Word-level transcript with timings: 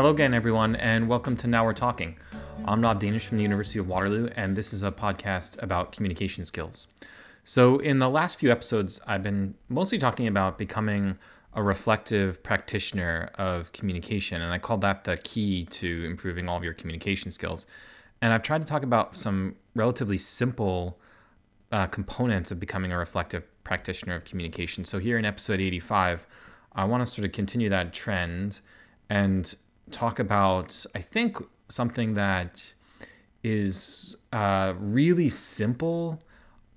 Hello 0.00 0.12
again, 0.12 0.32
everyone, 0.32 0.76
and 0.76 1.06
welcome 1.06 1.36
to 1.36 1.46
Now 1.46 1.62
We're 1.62 1.74
Talking. 1.74 2.16
I'm 2.64 2.80
Nob 2.80 3.00
Danish 3.00 3.26
from 3.26 3.36
the 3.36 3.42
University 3.42 3.78
of 3.78 3.86
Waterloo, 3.86 4.30
and 4.34 4.56
this 4.56 4.72
is 4.72 4.82
a 4.82 4.90
podcast 4.90 5.62
about 5.62 5.92
communication 5.92 6.46
skills. 6.46 6.88
So, 7.44 7.80
in 7.80 7.98
the 7.98 8.08
last 8.08 8.38
few 8.38 8.50
episodes, 8.50 8.98
I've 9.06 9.22
been 9.22 9.54
mostly 9.68 9.98
talking 9.98 10.26
about 10.26 10.56
becoming 10.56 11.18
a 11.52 11.62
reflective 11.62 12.42
practitioner 12.42 13.28
of 13.34 13.72
communication, 13.72 14.40
and 14.40 14.50
I 14.50 14.58
call 14.58 14.78
that 14.78 15.04
the 15.04 15.18
key 15.18 15.66
to 15.66 16.04
improving 16.06 16.48
all 16.48 16.56
of 16.56 16.64
your 16.64 16.72
communication 16.72 17.30
skills. 17.30 17.66
And 18.22 18.32
I've 18.32 18.42
tried 18.42 18.62
to 18.62 18.66
talk 18.66 18.84
about 18.84 19.18
some 19.18 19.54
relatively 19.74 20.16
simple 20.16 20.98
uh, 21.72 21.88
components 21.88 22.50
of 22.50 22.58
becoming 22.58 22.90
a 22.90 22.96
reflective 22.96 23.44
practitioner 23.64 24.14
of 24.14 24.24
communication. 24.24 24.86
So, 24.86 24.98
here 24.98 25.18
in 25.18 25.26
episode 25.26 25.60
85, 25.60 26.26
I 26.72 26.86
want 26.86 27.02
to 27.02 27.06
sort 27.06 27.26
of 27.26 27.32
continue 27.32 27.68
that 27.68 27.92
trend 27.92 28.62
and 29.10 29.54
talk 29.90 30.18
about, 30.18 30.84
I 30.94 31.00
think, 31.00 31.36
something 31.68 32.14
that 32.14 32.62
is 33.42 34.16
uh, 34.32 34.74
really 34.78 35.28
simple 35.28 36.22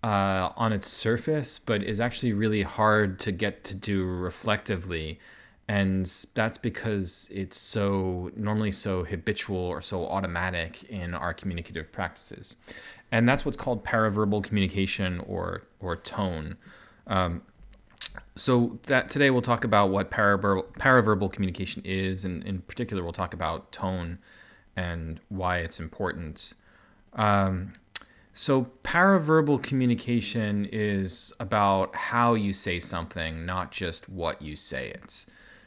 uh, 0.03 0.49
on 0.55 0.73
its 0.73 0.87
surface, 0.87 1.59
but 1.59 1.83
is 1.83 1.99
actually 1.99 2.33
really 2.33 2.61
hard 2.61 3.19
to 3.19 3.31
get 3.31 3.63
to 3.65 3.75
do 3.75 4.05
reflectively. 4.05 5.19
And 5.67 6.05
that's 6.35 6.57
because 6.57 7.29
it's 7.31 7.57
so 7.57 8.29
normally 8.35 8.71
so 8.71 9.03
habitual 9.03 9.57
or 9.57 9.81
so 9.81 10.05
automatic 10.05 10.83
in 10.89 11.13
our 11.13 11.33
communicative 11.33 11.91
practices. 11.91 12.57
And 13.11 13.27
that's 13.29 13.45
what's 13.45 13.57
called 13.57 13.85
paraverbal 13.85 14.43
communication 14.43 15.19
or, 15.21 15.63
or 15.79 15.95
tone. 15.95 16.57
Um, 17.07 17.41
so 18.35 18.79
that 18.87 19.09
today 19.09 19.29
we'll 19.29 19.41
talk 19.41 19.63
about 19.63 19.89
what 19.89 20.09
paraverbal, 20.09 20.65
paraverbal 20.73 21.31
communication 21.31 21.81
is, 21.85 22.25
and 22.25 22.43
in 22.43 22.61
particular 22.61 23.03
we'll 23.03 23.13
talk 23.13 23.33
about 23.33 23.71
tone 23.71 24.19
and 24.75 25.19
why 25.29 25.59
it's 25.59 25.79
important. 25.79 26.53
Um, 27.13 27.73
so, 28.35 28.71
paraverbal 28.83 29.61
communication 29.61 30.67
is 30.71 31.31
about 31.39 31.95
how 31.95 32.33
you 32.33 32.51
say 32.51 32.79
something, 32.79 33.45
not 33.45 33.71
just 33.71 34.09
what 34.09 34.41
you 34.41 34.55
say 34.55 34.89
it. 34.89 35.25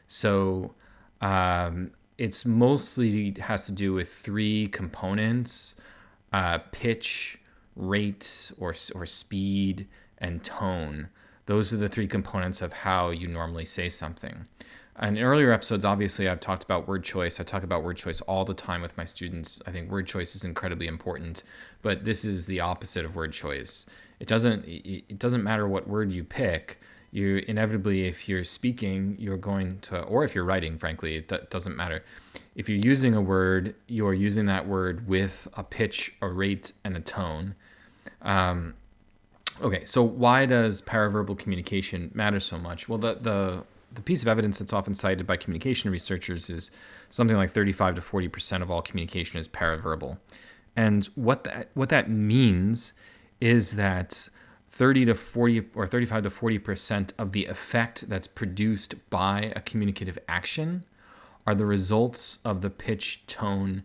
So, 0.08 0.74
um, 1.20 1.92
it's 2.18 2.44
mostly 2.44 3.36
has 3.40 3.66
to 3.66 3.72
do 3.72 3.92
with 3.92 4.12
three 4.12 4.66
components 4.68 5.76
uh, 6.32 6.58
pitch, 6.72 7.38
rate, 7.76 8.50
or, 8.58 8.74
or 8.94 9.06
speed, 9.06 9.86
and 10.18 10.42
tone. 10.42 11.08
Those 11.46 11.72
are 11.72 11.76
the 11.76 11.88
three 11.88 12.06
components 12.06 12.60
of 12.60 12.72
how 12.72 13.10
you 13.10 13.28
normally 13.28 13.64
say 13.64 13.88
something. 13.88 14.46
In 15.02 15.18
earlier 15.18 15.52
episodes, 15.52 15.84
obviously, 15.84 16.26
I've 16.26 16.40
talked 16.40 16.64
about 16.64 16.88
word 16.88 17.04
choice. 17.04 17.38
I 17.38 17.42
talk 17.42 17.62
about 17.62 17.84
word 17.84 17.98
choice 17.98 18.22
all 18.22 18.46
the 18.46 18.54
time 18.54 18.80
with 18.80 18.96
my 18.96 19.04
students. 19.04 19.60
I 19.66 19.70
think 19.70 19.90
word 19.90 20.06
choice 20.06 20.34
is 20.34 20.44
incredibly 20.44 20.86
important, 20.86 21.42
but 21.82 22.04
this 22.04 22.24
is 22.24 22.46
the 22.46 22.60
opposite 22.60 23.04
of 23.04 23.14
word 23.14 23.32
choice. 23.32 23.84
It 24.20 24.26
doesn't 24.26 24.64
it 24.66 25.18
doesn't 25.18 25.44
matter 25.44 25.68
what 25.68 25.86
word 25.86 26.12
you 26.12 26.24
pick. 26.24 26.80
You 27.10 27.44
inevitably, 27.46 28.06
if 28.06 28.28
you're 28.28 28.44
speaking, 28.44 29.16
you're 29.18 29.36
going 29.36 29.78
to, 29.80 30.00
or 30.02 30.24
if 30.24 30.34
you're 30.34 30.44
writing, 30.44 30.76
frankly, 30.76 31.16
it 31.16 31.50
doesn't 31.50 31.76
matter. 31.76 32.02
If 32.56 32.68
you're 32.68 32.78
using 32.78 33.14
a 33.14 33.20
word, 33.20 33.74
you're 33.86 34.14
using 34.14 34.46
that 34.46 34.66
word 34.66 35.06
with 35.06 35.46
a 35.54 35.62
pitch, 35.62 36.14
a 36.22 36.28
rate, 36.28 36.72
and 36.84 36.96
a 36.96 37.00
tone. 37.00 37.54
Um, 38.22 38.74
okay, 39.60 39.84
so 39.84 40.02
why 40.02 40.46
does 40.46 40.82
paraverbal 40.82 41.38
communication 41.38 42.10
matter 42.14 42.40
so 42.40 42.58
much? 42.58 42.88
Well, 42.88 42.98
the 42.98 43.14
the 43.14 43.64
the 43.92 44.02
piece 44.02 44.22
of 44.22 44.28
evidence 44.28 44.58
that's 44.58 44.72
often 44.72 44.94
cited 44.94 45.26
by 45.26 45.36
communication 45.36 45.90
researchers 45.90 46.50
is 46.50 46.70
something 47.08 47.36
like 47.36 47.50
35 47.50 47.94
to 47.96 48.00
40 48.00 48.28
percent 48.28 48.62
of 48.62 48.70
all 48.70 48.82
communication 48.82 49.38
is 49.38 49.48
paraverbal, 49.48 50.18
and 50.74 51.06
what 51.14 51.44
that 51.44 51.70
what 51.74 51.88
that 51.88 52.10
means 52.10 52.92
is 53.40 53.72
that 53.72 54.28
30 54.70 55.06
to 55.06 55.14
40 55.14 55.62
or 55.74 55.86
35 55.86 56.24
to 56.24 56.30
40 56.30 56.58
percent 56.58 57.12
of 57.18 57.32
the 57.32 57.46
effect 57.46 58.08
that's 58.08 58.26
produced 58.26 58.94
by 59.10 59.52
a 59.56 59.60
communicative 59.60 60.18
action 60.28 60.84
are 61.46 61.54
the 61.54 61.66
results 61.66 62.40
of 62.44 62.60
the 62.60 62.70
pitch, 62.70 63.24
tone, 63.26 63.84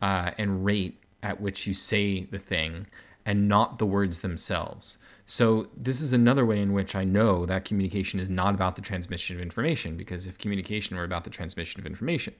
uh, 0.00 0.30
and 0.38 0.64
rate 0.64 1.02
at 1.22 1.40
which 1.40 1.66
you 1.66 1.74
say 1.74 2.24
the 2.24 2.38
thing, 2.38 2.86
and 3.26 3.48
not 3.48 3.78
the 3.78 3.86
words 3.86 4.18
themselves. 4.18 4.98
So, 5.26 5.68
this 5.76 6.00
is 6.00 6.12
another 6.12 6.44
way 6.44 6.60
in 6.60 6.72
which 6.72 6.96
I 6.96 7.04
know 7.04 7.46
that 7.46 7.64
communication 7.64 8.18
is 8.18 8.28
not 8.28 8.54
about 8.54 8.74
the 8.74 8.82
transmission 8.82 9.36
of 9.36 9.42
information, 9.42 9.96
because 9.96 10.26
if 10.26 10.38
communication 10.38 10.96
were 10.96 11.04
about 11.04 11.22
the 11.22 11.30
transmission 11.30 11.80
of 11.80 11.86
information, 11.86 12.34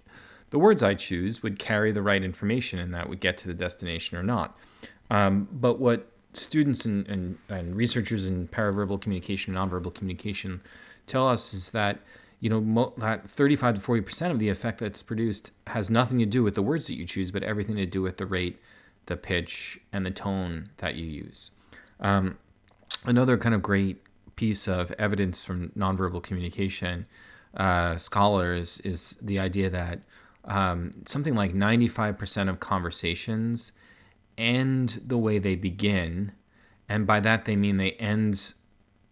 the 0.50 0.58
words 0.58 0.82
I 0.82 0.94
choose 0.94 1.42
would 1.42 1.58
carry 1.58 1.92
the 1.92 2.02
right 2.02 2.22
information 2.22 2.80
and 2.80 2.92
that 2.94 3.08
would 3.08 3.20
get 3.20 3.38
to 3.38 3.46
the 3.46 3.54
destination 3.54 4.18
or 4.18 4.22
not. 4.22 4.58
Um, 5.10 5.48
but 5.52 5.78
what 5.78 6.10
students 6.32 6.84
and, 6.84 7.06
and, 7.08 7.38
and 7.48 7.74
researchers 7.74 8.26
in 8.26 8.48
paraverbal 8.48 9.00
communication 9.00 9.56
and 9.56 9.70
nonverbal 9.70 9.94
communication 9.94 10.60
tell 11.06 11.28
us 11.28 11.52
is 11.52 11.70
that 11.70 11.98
you 12.40 12.48
know 12.48 12.60
mo- 12.60 12.92
that 12.98 13.28
35 13.28 13.76
to 13.76 13.80
40 13.80 14.02
percent 14.02 14.32
of 14.32 14.38
the 14.38 14.48
effect 14.48 14.78
that's 14.78 15.02
produced 15.02 15.50
has 15.66 15.90
nothing 15.90 16.18
to 16.18 16.26
do 16.26 16.42
with 16.42 16.54
the 16.54 16.62
words 16.62 16.86
that 16.86 16.94
you 16.94 17.04
choose, 17.04 17.30
but 17.30 17.42
everything 17.42 17.76
to 17.76 17.86
do 17.86 18.02
with 18.02 18.16
the 18.16 18.26
rate, 18.26 18.60
the 19.06 19.16
pitch, 19.16 19.78
and 19.92 20.04
the 20.04 20.10
tone 20.10 20.70
that 20.78 20.94
you 20.94 21.06
use. 21.06 21.50
Um, 22.00 22.38
another 23.04 23.36
kind 23.36 23.54
of 23.54 23.62
great 23.62 24.02
piece 24.36 24.68
of 24.68 24.90
evidence 24.92 25.44
from 25.44 25.70
nonverbal 25.70 26.22
communication 26.22 27.06
uh, 27.56 27.96
scholars 27.96 28.80
is 28.80 29.16
the 29.20 29.38
idea 29.38 29.68
that 29.70 30.00
um, 30.44 30.90
something 31.04 31.34
like 31.34 31.52
95% 31.52 32.48
of 32.48 32.60
conversations 32.60 33.72
end 34.38 35.00
the 35.06 35.18
way 35.18 35.38
they 35.38 35.56
begin. 35.56 36.32
And 36.88 37.06
by 37.06 37.20
that, 37.20 37.44
they 37.44 37.56
mean 37.56 37.76
they 37.76 37.92
end 37.92 38.54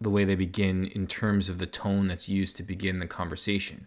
the 0.01 0.09
way 0.09 0.23
they 0.23 0.35
begin 0.35 0.85
in 0.87 1.05
terms 1.07 1.49
of 1.49 1.59
the 1.59 1.67
tone 1.67 2.07
that's 2.07 2.29
used 2.29 2.55
to 2.57 2.63
begin 2.63 2.99
the 2.99 3.07
conversation. 3.07 3.85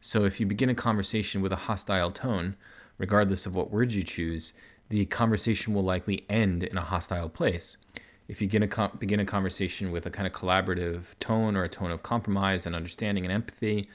So 0.00 0.24
if 0.24 0.38
you 0.38 0.46
begin 0.46 0.68
a 0.68 0.74
conversation 0.74 1.40
with 1.40 1.52
a 1.52 1.56
hostile 1.56 2.10
tone, 2.10 2.56
regardless 2.98 3.46
of 3.46 3.54
what 3.54 3.70
words 3.70 3.96
you 3.96 4.04
choose, 4.04 4.52
the 4.94 5.04
conversation 5.06 5.74
will 5.74 5.82
likely 5.82 6.24
end 6.28 6.62
in 6.62 6.78
a 6.78 6.86
hostile 6.92 7.28
place 7.28 7.76
if 8.28 8.40
you 8.40 8.48
a, 8.62 8.88
begin 8.98 9.20
a 9.20 9.24
conversation 9.24 9.92
with 9.92 10.06
a 10.06 10.10
kind 10.10 10.26
of 10.26 10.32
collaborative 10.32 11.18
tone 11.20 11.56
or 11.56 11.64
a 11.64 11.68
tone 11.68 11.90
of 11.90 12.02
compromise 12.02 12.64
and 12.66 12.74
understanding 12.74 13.24
and 13.24 13.32
empathy, 13.32 13.86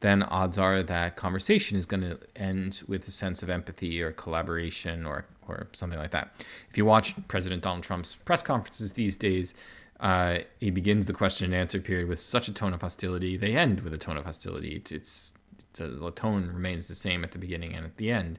then 0.00 0.22
odds 0.22 0.58
are 0.58 0.82
that 0.82 1.16
conversation 1.16 1.76
is 1.76 1.86
going 1.86 2.02
to 2.02 2.18
end 2.36 2.82
with 2.86 3.06
a 3.08 3.10
sense 3.10 3.42
of 3.42 3.50
empathy 3.50 4.02
or 4.02 4.12
collaboration 4.12 5.04
or, 5.04 5.24
or 5.48 5.68
something 5.72 5.98
like 5.98 6.10
that. 6.10 6.32
If 6.70 6.78
you 6.78 6.84
watch 6.84 7.14
President 7.28 7.62
Donald 7.62 7.82
Trump's 7.82 8.14
press 8.14 8.42
conferences 8.42 8.92
these 8.92 9.16
days, 9.16 9.54
uh, 10.00 10.38
he 10.60 10.70
begins 10.70 11.06
the 11.06 11.12
question 11.12 11.46
and 11.46 11.54
answer 11.54 11.80
period 11.80 12.08
with 12.08 12.20
such 12.20 12.48
a 12.48 12.52
tone 12.52 12.74
of 12.74 12.80
hostility. 12.80 13.36
They 13.36 13.56
end 13.56 13.80
with 13.80 13.94
a 13.94 13.98
tone 13.98 14.16
of 14.16 14.24
hostility. 14.24 14.76
It's, 14.76 14.92
it's, 14.92 15.34
it's 15.58 15.80
a, 15.80 15.88
the 15.88 16.10
tone 16.12 16.50
remains 16.52 16.88
the 16.88 16.94
same 16.94 17.24
at 17.24 17.32
the 17.32 17.38
beginning 17.38 17.74
and 17.74 17.84
at 17.84 17.96
the 17.96 18.10
end. 18.10 18.38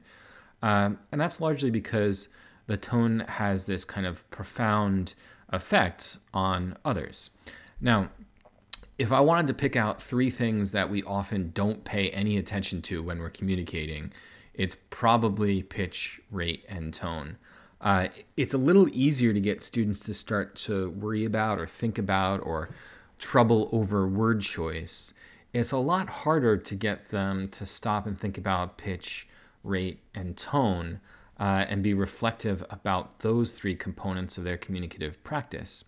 Um, 0.64 0.98
and 1.12 1.20
that's 1.20 1.42
largely 1.42 1.70
because 1.70 2.28
the 2.68 2.78
tone 2.78 3.20
has 3.28 3.66
this 3.66 3.84
kind 3.84 4.06
of 4.06 4.28
profound 4.30 5.14
effect 5.50 6.16
on 6.32 6.74
others. 6.86 7.28
Now, 7.82 8.08
if 8.96 9.12
I 9.12 9.20
wanted 9.20 9.46
to 9.48 9.54
pick 9.54 9.76
out 9.76 10.00
three 10.00 10.30
things 10.30 10.72
that 10.72 10.88
we 10.88 11.02
often 11.02 11.50
don't 11.52 11.84
pay 11.84 12.08
any 12.12 12.38
attention 12.38 12.80
to 12.82 13.02
when 13.02 13.18
we're 13.18 13.28
communicating, 13.28 14.10
it's 14.54 14.74
probably 14.88 15.62
pitch, 15.62 16.18
rate, 16.30 16.64
and 16.66 16.94
tone. 16.94 17.36
Uh, 17.82 18.08
it's 18.38 18.54
a 18.54 18.58
little 18.58 18.88
easier 18.90 19.34
to 19.34 19.40
get 19.40 19.62
students 19.62 20.00
to 20.06 20.14
start 20.14 20.56
to 20.56 20.88
worry 20.92 21.26
about 21.26 21.58
or 21.58 21.66
think 21.66 21.98
about 21.98 22.40
or 22.42 22.70
trouble 23.18 23.68
over 23.70 24.08
word 24.08 24.40
choice. 24.40 25.12
It's 25.52 25.72
a 25.72 25.76
lot 25.76 26.08
harder 26.08 26.56
to 26.56 26.74
get 26.74 27.10
them 27.10 27.48
to 27.48 27.66
stop 27.66 28.06
and 28.06 28.18
think 28.18 28.38
about 28.38 28.78
pitch, 28.78 29.28
rate, 29.64 30.00
and 30.14 30.36
tone 30.36 31.00
uh, 31.40 31.64
and 31.68 31.82
be 31.82 31.94
reflective 31.94 32.64
about 32.70 33.20
those 33.20 33.52
three 33.52 33.74
components 33.74 34.38
of 34.38 34.44
their 34.44 34.56
communicative 34.56 35.22
practice. 35.24 35.84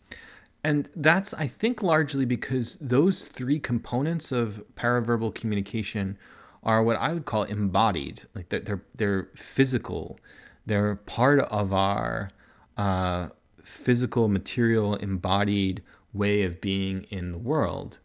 And 0.64 0.88
that's, 0.96 1.32
I 1.34 1.46
think, 1.46 1.82
largely 1.82 2.25
because 2.25 2.76
those 2.81 3.25
three 3.25 3.61
components 3.61 4.32
of 4.32 4.64
paraverbal 4.75 5.34
communication 5.34 6.19
are 6.64 6.82
what 6.82 6.96
I 6.96 7.12
would 7.12 7.25
call 7.25 7.44
embodied. 7.44 8.23
Like 8.34 8.49
they're 8.49 8.82
they're, 8.96 9.28
physical. 9.34 10.19
They're 10.67 10.96
part 10.96 11.38
of 11.38 11.72
our 11.72 12.29
uh, 12.76 13.29
physical, 13.62 14.26
material, 14.26 14.96
embodied 14.96 15.84
way 16.12 16.43
of 16.43 16.61
being 16.61 17.05
in 17.11 17.31
the 17.31 17.38
world. 17.38 18.00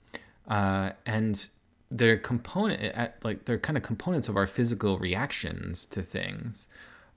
Uh, 0.47 0.91
and 1.07 1.49
they're 1.91 2.17
component 2.17 2.81
at 2.81 3.17
like 3.23 3.45
they're 3.45 3.59
kind 3.59 3.77
of 3.77 3.83
components 3.83 4.29
of 4.29 4.37
our 4.37 4.47
physical 4.47 4.97
reactions 4.97 5.85
to 5.87 6.01
things. 6.01 6.67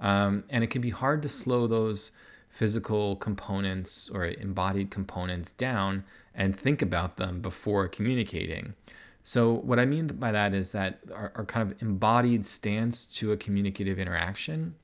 Um, 0.00 0.44
and 0.50 0.64
it 0.64 0.68
can 0.68 0.82
be 0.82 0.90
hard 0.90 1.22
to 1.22 1.28
slow 1.28 1.66
those 1.66 2.10
physical 2.48 3.16
components 3.16 4.10
or 4.10 4.26
embodied 4.26 4.90
components 4.90 5.52
down 5.52 6.04
and 6.34 6.54
think 6.54 6.82
about 6.82 7.16
them 7.16 7.40
before 7.40 7.88
communicating. 7.88 8.74
So 9.22 9.54
what 9.54 9.78
i 9.78 9.86
mean 9.86 10.08
by 10.08 10.32
that 10.32 10.52
is 10.52 10.72
that 10.72 10.98
our, 11.14 11.32
our 11.36 11.44
kind 11.44 11.70
of 11.70 11.80
embodied 11.80 12.46
stance 12.46 13.06
to 13.18 13.32
a 13.32 13.36
communicative 13.36 13.98
interaction 13.98 14.74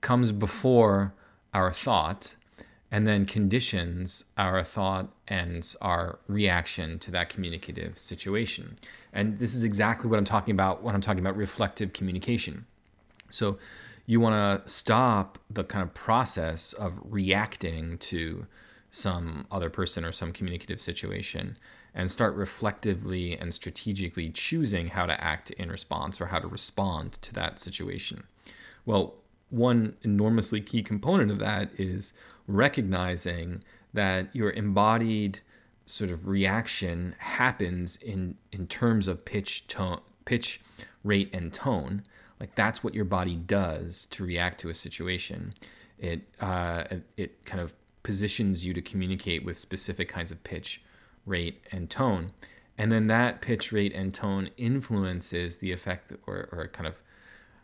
comes 0.00 0.32
before 0.32 1.14
our 1.54 1.70
thought 1.70 2.34
and 2.92 3.06
then 3.06 3.24
conditions 3.24 4.22
our 4.36 4.62
thought 4.62 5.08
and 5.26 5.74
our 5.80 6.18
reaction 6.28 6.98
to 6.98 7.10
that 7.10 7.30
communicative 7.30 7.98
situation. 7.98 8.76
And 9.14 9.38
this 9.38 9.54
is 9.54 9.64
exactly 9.64 10.10
what 10.10 10.18
I'm 10.18 10.26
talking 10.26 10.52
about 10.52 10.82
when 10.82 10.94
I'm 10.94 11.00
talking 11.00 11.20
about 11.20 11.34
reflective 11.34 11.94
communication. 11.94 12.66
So 13.30 13.58
you 14.04 14.20
want 14.20 14.34
to 14.66 14.70
stop 14.70 15.38
the 15.48 15.64
kind 15.64 15.82
of 15.82 15.94
process 15.94 16.74
of 16.74 17.00
reacting 17.02 17.96
to 17.98 18.46
some 18.90 19.46
other 19.50 19.70
person 19.70 20.04
or 20.04 20.12
some 20.12 20.30
communicative 20.30 20.80
situation 20.80 21.56
and 21.94 22.10
start 22.10 22.34
reflectively 22.34 23.38
and 23.38 23.54
strategically 23.54 24.28
choosing 24.28 24.88
how 24.88 25.06
to 25.06 25.18
act 25.18 25.50
in 25.52 25.70
response 25.70 26.20
or 26.20 26.26
how 26.26 26.38
to 26.38 26.46
respond 26.46 27.12
to 27.22 27.32
that 27.32 27.58
situation. 27.58 28.24
Well, 28.84 29.14
one 29.48 29.96
enormously 30.02 30.60
key 30.60 30.82
component 30.82 31.30
of 31.30 31.38
that 31.38 31.70
is 31.78 32.12
recognizing 32.46 33.62
that 33.94 34.34
your 34.34 34.50
embodied 34.50 35.40
sort 35.86 36.10
of 36.10 36.26
reaction 36.28 37.14
happens 37.18 37.96
in 37.96 38.36
in 38.52 38.66
terms 38.66 39.08
of 39.08 39.24
pitch 39.24 39.66
tone 39.66 40.00
pitch 40.24 40.60
rate 41.02 41.28
and 41.32 41.52
tone 41.52 42.02
like 42.42 42.56
that's 42.56 42.82
what 42.82 42.92
your 42.92 43.04
body 43.04 43.36
does 43.36 44.06
to 44.06 44.24
react 44.24 44.58
to 44.58 44.68
a 44.68 44.74
situation. 44.74 45.54
It 46.00 46.22
uh, 46.40 46.82
it 47.16 47.44
kind 47.44 47.60
of 47.60 47.72
positions 48.02 48.66
you 48.66 48.74
to 48.74 48.82
communicate 48.82 49.44
with 49.44 49.56
specific 49.56 50.08
kinds 50.08 50.32
of 50.32 50.42
pitch 50.42 50.82
rate 51.24 51.64
and 51.70 51.88
tone. 51.88 52.32
And 52.78 52.90
then 52.90 53.06
that 53.06 53.42
pitch 53.42 53.70
rate 53.70 53.94
and 53.94 54.12
tone 54.12 54.50
influences 54.56 55.58
the 55.58 55.70
effect 55.70 56.14
or, 56.26 56.48
or 56.50 56.68
kind 56.72 56.88
of 56.88 57.00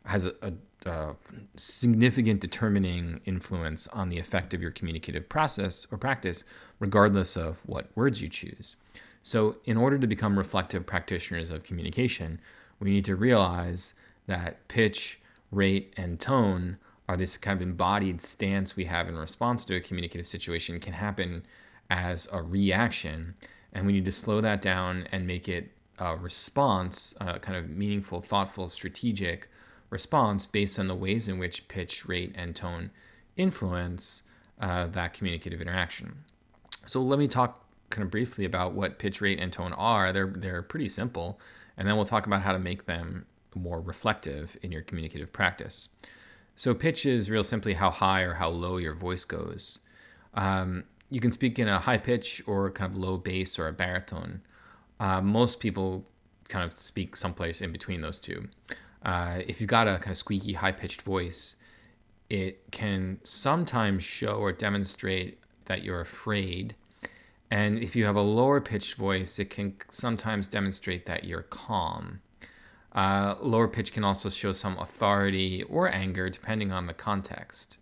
has 0.05 0.27
a, 0.27 0.35
a 0.43 0.53
uh, 0.87 1.13
significant 1.57 2.41
determining 2.41 3.21
influence 3.25 3.89
on 3.89 4.09
the 4.09 4.19
effect 4.19 4.55
of 4.55 4.63
your 4.63 4.71
communicative 4.71 5.29
process 5.29 5.87
or 5.91 5.99
practice, 5.99 6.45
regardless 6.79 7.37
of 7.37 7.67
what 7.69 7.91
words 7.95 8.23
you 8.23 8.29
choose. 8.29 8.77
So, 9.23 9.57
in 9.65 9.77
order 9.77 9.99
to 9.99 10.07
become 10.07 10.39
reflective 10.39 10.87
practitioners 10.87 11.51
of 11.51 11.65
communication, 11.65 12.41
we 12.81 12.91
need 12.91 13.05
to 13.07 13.17
realize 13.17 13.95
that 14.27 14.67
pitch, 14.69 15.21
rate, 15.51 15.93
and 15.97 16.21
tone 16.21 16.79
are 17.09 17.17
this 17.17 17.37
kind 17.37 17.61
of 17.61 17.67
embodied 17.67 18.23
stance 18.23 18.77
we 18.77 18.85
have 18.85 19.09
in 19.09 19.17
response 19.17 19.65
to 19.65 19.77
a 19.77 19.81
communicative 19.81 20.27
situation 20.27 20.79
can 20.79 20.93
happen 20.93 21.43
as 21.91 22.29
a 22.33 22.41
reaction. 22.41 23.35
And 23.73 23.87
we 23.87 23.93
need 23.93 24.05
to 24.05 24.13
slow 24.13 24.41
that 24.41 24.61
down 24.61 25.09
and 25.11 25.27
make 25.27 25.49
it 25.49 25.71
a 25.99 26.17
response, 26.17 27.15
a 27.21 27.39
kind 27.39 27.57
of 27.57 27.71
meaningful, 27.71 28.21
thoughtful, 28.21 28.69
strategic 28.69 29.49
response 29.91 30.47
based 30.47 30.79
on 30.79 30.89
the 30.89 30.95
ways 30.95 31.29
in 31.29 31.39
which 31.39 31.69
pitch, 31.69 32.07
rate, 32.07 32.35
and 32.37 32.55
tone 32.55 32.91
influence 33.37 34.23
uh, 34.61 34.87
that 34.89 35.13
communicative 35.13 35.61
interaction. 35.61 36.25
So 36.87 37.01
let 37.01 37.19
me 37.19 37.29
talk 37.29 37.65
kind 37.91 38.05
of 38.05 38.11
briefly 38.11 38.45
about 38.45 38.73
what 38.73 38.99
pitch, 38.99 39.21
rate, 39.21 39.41
and 39.41 39.53
tone 39.53 39.73
are. 39.75 40.13
They're 40.13 40.33
they're 40.37 40.63
pretty 40.63 40.89
simple, 40.89 41.41
and 41.77 41.87
then 41.87 41.97
we'll 41.97 42.05
talk 42.05 42.27
about 42.27 42.43
how 42.43 42.53
to 42.53 42.59
make 42.59 42.87
them 42.87 43.27
more 43.55 43.81
reflective 43.81 44.57
in 44.63 44.73
your 44.73 44.83
communicative 44.83 45.33
practice. 45.33 45.89
So 46.57 46.75
pitch 46.75 47.07
is 47.07 47.31
real 47.31 47.45
simply 47.45 47.75
how 47.75 47.91
high 47.91 48.23
or 48.23 48.35
how 48.35 48.49
low 48.49 48.77
your 48.79 48.95
voice 48.95 49.25
goes. 49.25 49.79
Um, 50.35 50.85
you 51.11 51.21
can 51.21 51.33
speak 51.33 51.59
in 51.59 51.69
a 51.69 51.79
high 51.79 51.99
pitch 51.99 52.43
or 52.47 52.71
kind 52.71 52.93
of 52.93 52.99
low 52.99 53.17
bass 53.17 53.59
or 53.59 53.69
a 53.69 53.73
baritone. 53.73 54.43
Uh, 55.01 55.21
most 55.21 55.61
people 55.61 56.05
kind 56.49 56.65
of 56.65 56.77
speak 56.77 57.17
someplace 57.17 57.63
in 57.63 57.73
between 57.73 58.01
those 58.01 58.21
two 58.21 58.49
uh, 59.05 59.41
if 59.47 59.61
you've 59.61 59.69
got 59.69 59.89
a 59.89 59.99
kind 59.99 60.11
of 60.11 60.17
squeaky, 60.17 60.53
high 60.53 60.73
pitched 60.73 61.03
voice, 61.03 61.57
it 62.31 62.71
can 62.71 63.19
sometimes 63.23 64.05
show 64.05 64.35
or 64.35 64.53
demonstrate 64.53 65.39
that 65.67 65.83
you're 65.83 66.01
afraid. 66.01 66.75
And 67.51 67.79
if 67.79 67.97
you 67.97 68.05
have 68.05 68.17
a 68.17 68.23
lower 68.23 68.61
pitched 68.61 68.95
voice, 68.95 69.39
it 69.39 69.51
can 69.51 69.75
sometimes 69.89 70.49
demonstrate 70.49 71.07
that 71.07 71.25
you're 71.25 71.43
calm. 71.43 72.21
Uh, 72.93 73.37
lower 73.41 73.69
pitch 73.69 73.93
can 73.93 74.05
also 74.05 74.29
show 74.29 74.53
some 74.53 74.77
authority 74.79 75.63
or 75.65 75.93
anger, 75.95 76.29
depending 76.29 76.73
on 76.73 76.87
the 76.87 76.95
context. 76.95 77.79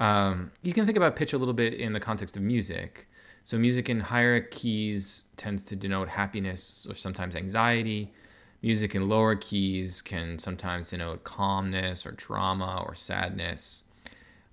Um, 0.00 0.52
you 0.62 0.72
can 0.72 0.86
think 0.86 0.96
about 0.96 1.16
pitch 1.16 1.32
a 1.32 1.38
little 1.38 1.54
bit 1.54 1.74
in 1.74 1.92
the 1.92 2.00
context 2.00 2.36
of 2.36 2.42
music. 2.42 3.08
So, 3.44 3.58
music 3.58 3.88
in 3.88 4.00
higher 4.00 4.40
keys 4.40 5.24
tends 5.36 5.62
to 5.64 5.76
denote 5.76 6.08
happiness 6.08 6.86
or 6.88 6.94
sometimes 6.94 7.34
anxiety. 7.34 8.12
Music 8.60 8.94
in 8.94 9.08
lower 9.08 9.36
keys 9.36 10.02
can 10.02 10.38
sometimes 10.38 10.90
denote 10.90 11.22
calmness 11.24 12.04
or 12.04 12.12
drama 12.12 12.82
or 12.86 12.94
sadness. 12.94 13.84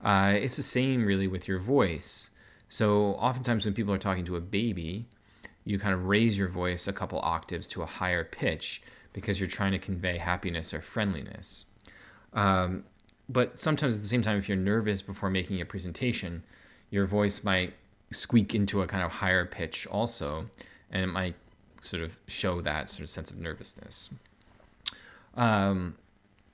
Uh, 0.04 0.34
it's 0.36 0.58
the 0.58 0.64
same 0.64 1.04
really 1.04 1.28
with 1.28 1.48
your 1.48 1.58
voice. 1.58 2.30
So, 2.70 3.14
oftentimes 3.14 3.66
when 3.66 3.74
people 3.74 3.94
are 3.94 4.00
talking 4.00 4.26
to 4.26 4.36
a 4.36 4.42
baby, 4.42 5.06
you 5.66 5.80
kind 5.80 5.94
of 5.94 6.06
raise 6.06 6.38
your 6.38 6.50
voice 6.50 6.88
a 6.88 6.94
couple 6.94 7.20
octaves 7.20 7.66
to 7.68 7.82
a 7.82 7.86
higher 7.86 8.24
pitch 8.24 8.84
because 9.14 9.40
you're 9.40 9.50
trying 9.50 9.72
to 9.72 9.80
convey 9.80 10.18
happiness 10.18 10.74
or 10.74 10.82
friendliness. 10.82 11.66
Um, 12.34 12.84
but 13.30 13.58
sometimes 13.58 13.96
at 13.96 14.02
the 14.02 14.08
same 14.08 14.22
time, 14.22 14.38
if 14.38 14.48
you're 14.48 14.58
nervous 14.58 15.02
before 15.02 15.30
making 15.32 15.62
a 15.62 15.66
presentation, 15.66 16.44
your 16.92 17.06
voice 17.06 17.44
might 17.44 17.74
squeak 18.12 18.54
into 18.54 18.82
a 18.82 18.88
kind 18.88 19.04
of 19.04 19.12
higher 19.12 19.46
pitch 19.46 19.88
also, 19.88 20.46
and 20.92 21.04
it 21.04 21.08
might 21.08 21.34
sort 21.86 22.04
of 22.04 22.20
show 22.28 22.62
that 22.62 22.90
sort 22.90 23.02
of 23.02 23.10
sense 23.10 23.32
of 23.32 23.38
nervousness. 23.38 24.10
Um, 25.36 25.96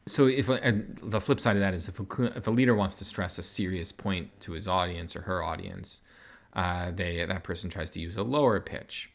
so 0.07 0.27
if 0.27 0.47
the 0.47 1.21
flip 1.21 1.39
side 1.39 1.55
of 1.55 1.61
that 1.61 1.73
is 1.73 1.88
if 1.88 2.00
a, 2.00 2.23
if 2.38 2.47
a 2.47 2.51
leader 2.51 2.75
wants 2.75 2.95
to 2.95 3.05
stress 3.05 3.38
a 3.38 3.43
serious 3.43 3.91
point 3.91 4.29
to 4.41 4.53
his 4.53 4.67
audience 4.67 5.15
or 5.15 5.21
her 5.21 5.43
audience, 5.43 6.01
uh, 6.53 6.91
they 6.91 7.23
that 7.25 7.43
person 7.43 7.69
tries 7.69 7.89
to 7.91 8.00
use 8.00 8.17
a 8.17 8.23
lower 8.23 8.59
pitch. 8.59 9.09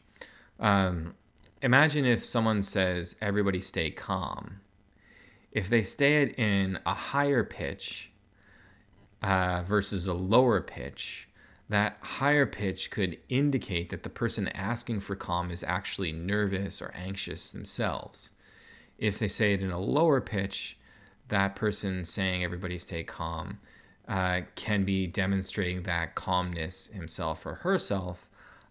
Um, 0.59 1.13
imagine 1.61 2.05
if 2.05 2.23
someone 2.23 2.63
says 2.63 3.15
everybody 3.21 3.61
stay 3.61 3.91
calm. 3.91 4.61
If 5.51 5.69
they 5.69 5.81
stay 5.81 6.23
it 6.23 6.39
in 6.39 6.79
a 6.85 6.93
higher 6.93 7.43
pitch 7.43 8.11
uh, 9.21 9.63
versus 9.67 10.07
a 10.07 10.13
lower 10.13 10.61
pitch, 10.61 11.26
that 11.69 11.97
higher 12.01 12.45
pitch 12.45 12.91
could 12.91 13.17
indicate 13.29 13.89
that 13.89 14.03
the 14.03 14.09
person 14.09 14.47
asking 14.49 15.01
for 15.01 15.15
calm 15.15 15.51
is 15.51 15.63
actually 15.63 16.11
nervous 16.11 16.81
or 16.81 16.91
anxious 16.95 17.51
themselves. 17.51 18.31
If 18.97 19.19
they 19.19 19.27
say 19.27 19.53
it 19.53 19.61
in 19.61 19.71
a 19.71 19.79
lower 19.79 20.21
pitch, 20.21 20.77
that 21.27 21.55
person 21.55 22.05
saying 22.05 22.43
everybody 22.43 22.77
stay 22.77 23.03
calm 23.03 23.59
uh, 24.07 24.41
can 24.55 24.85
be 24.85 25.07
demonstrating 25.07 25.83
that 25.83 26.15
calmness 26.15 26.87
himself 26.87 27.45
or 27.45 27.55
herself. 27.55 28.27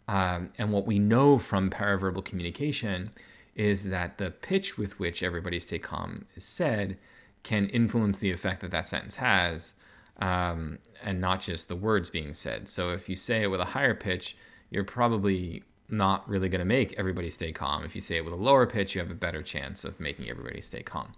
Um, 0.08 0.50
and 0.56 0.72
what 0.72 0.86
we 0.86 0.98
know 0.98 1.38
from 1.38 1.68
paraverbal 1.68 2.24
communication 2.24 3.10
is 3.54 3.84
that 3.84 4.18
the 4.18 4.30
pitch 4.30 4.78
with 4.78 4.98
which 4.98 5.22
everybody 5.22 5.58
stay 5.58 5.78
calm 5.78 6.24
is 6.34 6.44
said 6.44 6.96
can 7.42 7.68
influence 7.68 8.18
the 8.18 8.30
effect 8.32 8.62
that 8.62 8.70
that 8.70 8.88
sentence 8.88 9.16
has 9.16 9.74
um, 10.20 10.78
and 11.02 11.20
not 11.20 11.40
just 11.40 11.68
the 11.68 11.76
words 11.76 12.10
being 12.10 12.34
said. 12.34 12.68
So 12.68 12.90
if 12.90 13.08
you 13.08 13.16
say 13.16 13.42
it 13.42 13.48
with 13.48 13.60
a 13.60 13.66
higher 13.66 13.94
pitch, 13.94 14.36
you're 14.70 14.84
probably 14.84 15.62
not 15.88 16.28
really 16.28 16.48
going 16.48 16.60
to 16.60 16.64
make 16.64 16.94
everybody 16.98 17.30
stay 17.30 17.52
calm. 17.52 17.84
If 17.84 17.94
you 17.94 18.00
say 18.00 18.16
it 18.16 18.24
with 18.24 18.32
a 18.32 18.36
lower 18.36 18.66
pitch, 18.66 18.94
you 18.94 19.00
have 19.00 19.10
a 19.10 19.14
better 19.14 19.42
chance 19.42 19.84
of 19.84 20.00
making 20.00 20.28
everybody 20.28 20.60
stay 20.60 20.82
calm. 20.82 21.12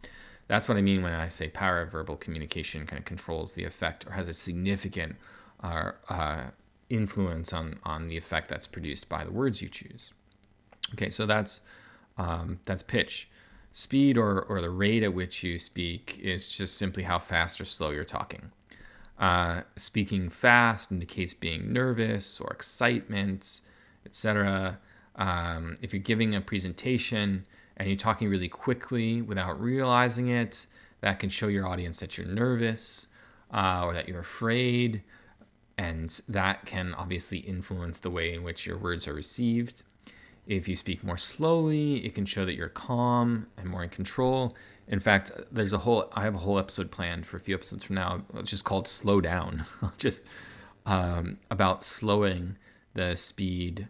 That's 0.46 0.68
what 0.68 0.78
I 0.78 0.82
mean 0.82 1.02
when 1.02 1.12
I 1.12 1.28
say 1.28 1.48
paraverbal 1.48 2.20
communication 2.20 2.86
kind 2.86 2.98
of 2.98 3.04
controls 3.04 3.54
the 3.54 3.64
effect 3.64 4.06
or 4.06 4.12
has 4.12 4.28
a 4.28 4.34
significant 4.34 5.16
uh, 5.62 5.92
uh, 6.08 6.44
influence 6.90 7.52
on, 7.52 7.78
on 7.84 8.08
the 8.08 8.16
effect 8.16 8.48
that's 8.48 8.66
produced 8.66 9.08
by 9.08 9.24
the 9.24 9.30
words 9.30 9.60
you 9.62 9.68
choose. 9.68 10.12
Okay, 10.94 11.10
so 11.10 11.26
that's 11.26 11.60
um, 12.16 12.58
that's 12.64 12.82
pitch. 12.82 13.28
Speed 13.72 14.16
or, 14.16 14.42
or 14.42 14.60
the 14.60 14.70
rate 14.70 15.02
at 15.02 15.12
which 15.12 15.42
you 15.44 15.58
speak 15.58 16.18
is 16.22 16.56
just 16.56 16.78
simply 16.78 17.02
how 17.02 17.18
fast 17.18 17.60
or 17.60 17.64
slow 17.64 17.90
you're 17.90 18.04
talking. 18.04 18.50
Uh, 19.18 19.62
speaking 19.74 20.28
fast 20.28 20.92
indicates 20.92 21.34
being 21.34 21.72
nervous 21.72 22.40
or 22.40 22.50
excitement, 22.52 23.60
etc. 24.06 24.78
Um, 25.16 25.76
if 25.82 25.92
you're 25.92 26.02
giving 26.02 26.34
a 26.34 26.40
presentation 26.40 27.44
and 27.76 27.88
you're 27.88 27.96
talking 27.96 28.28
really 28.28 28.48
quickly 28.48 29.20
without 29.20 29.60
realizing 29.60 30.28
it, 30.28 30.66
that 31.00 31.18
can 31.18 31.30
show 31.30 31.48
your 31.48 31.66
audience 31.66 32.00
that 32.00 32.16
you're 32.16 32.26
nervous 32.26 33.08
uh, 33.52 33.82
or 33.84 33.92
that 33.92 34.08
you're 34.08 34.20
afraid, 34.20 35.02
and 35.76 36.20
that 36.28 36.64
can 36.66 36.94
obviously 36.94 37.38
influence 37.38 38.00
the 38.00 38.10
way 38.10 38.34
in 38.34 38.42
which 38.42 38.66
your 38.66 38.78
words 38.78 39.06
are 39.08 39.14
received. 39.14 39.82
If 40.46 40.66
you 40.66 40.76
speak 40.76 41.04
more 41.04 41.16
slowly, 41.18 42.04
it 42.04 42.14
can 42.14 42.24
show 42.24 42.44
that 42.44 42.54
you're 42.54 42.68
calm 42.68 43.46
and 43.56 43.68
more 43.68 43.82
in 43.82 43.90
control. 43.90 44.56
In 44.88 45.00
fact, 45.00 45.30
there's 45.52 45.74
a 45.74 45.78
whole 45.78 46.10
I 46.14 46.22
have 46.22 46.34
a 46.34 46.38
whole 46.38 46.58
episode 46.58 46.90
planned 46.90 47.26
for 47.26 47.36
a 47.36 47.40
few 47.40 47.54
episodes 47.54 47.84
from 47.84 47.96
now. 47.96 48.22
It's 48.34 48.50
just 48.50 48.64
called 48.64 48.88
"Slow 48.88 49.20
Down," 49.20 49.64
just 49.98 50.24
um, 50.86 51.38
about 51.50 51.82
slowing 51.82 52.56
the 52.94 53.14
speed, 53.16 53.88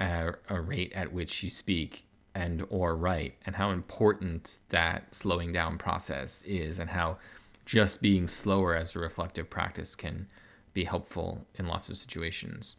uh, 0.00 0.32
a 0.48 0.60
rate 0.60 0.92
at 0.92 1.12
which 1.12 1.42
you 1.42 1.50
speak 1.50 2.04
and 2.34 2.64
or 2.68 2.96
write, 2.96 3.34
and 3.46 3.56
how 3.56 3.70
important 3.70 4.58
that 4.70 5.14
slowing 5.14 5.52
down 5.52 5.78
process 5.78 6.42
is, 6.42 6.78
and 6.78 6.90
how 6.90 7.18
just 7.64 8.02
being 8.02 8.26
slower 8.26 8.74
as 8.74 8.96
a 8.96 8.98
reflective 8.98 9.48
practice 9.48 9.94
can 9.94 10.26
be 10.74 10.84
helpful 10.84 11.46
in 11.54 11.68
lots 11.68 11.88
of 11.88 11.96
situations. 11.96 12.76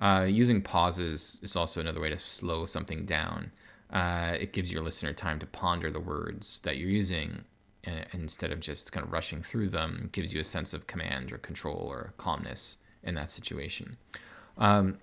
Uh, 0.00 0.26
using 0.28 0.62
pauses 0.62 1.40
is 1.42 1.56
also 1.56 1.80
another 1.80 2.00
way 2.00 2.08
to 2.08 2.18
slow 2.18 2.64
something 2.64 3.04
down. 3.04 3.50
Uh, 3.90 4.36
it 4.38 4.52
gives 4.52 4.72
your 4.72 4.82
listener 4.82 5.12
time 5.12 5.38
to 5.38 5.46
ponder 5.46 5.90
the 5.90 6.00
words 6.00 6.60
that 6.60 6.76
you're 6.76 6.90
using 6.90 7.44
uh, 7.86 7.90
instead 8.12 8.52
of 8.52 8.60
just 8.60 8.92
kind 8.92 9.04
of 9.04 9.12
rushing 9.12 9.42
through 9.42 9.68
them. 9.68 9.96
It 10.04 10.12
gives 10.12 10.34
you 10.34 10.40
a 10.40 10.44
sense 10.44 10.74
of 10.74 10.86
command 10.86 11.32
or 11.32 11.38
control 11.38 11.76
or 11.76 12.12
calmness 12.18 12.78
in 13.02 13.14
that 13.14 13.30
situation. 13.30 13.96
Um, 14.58 14.98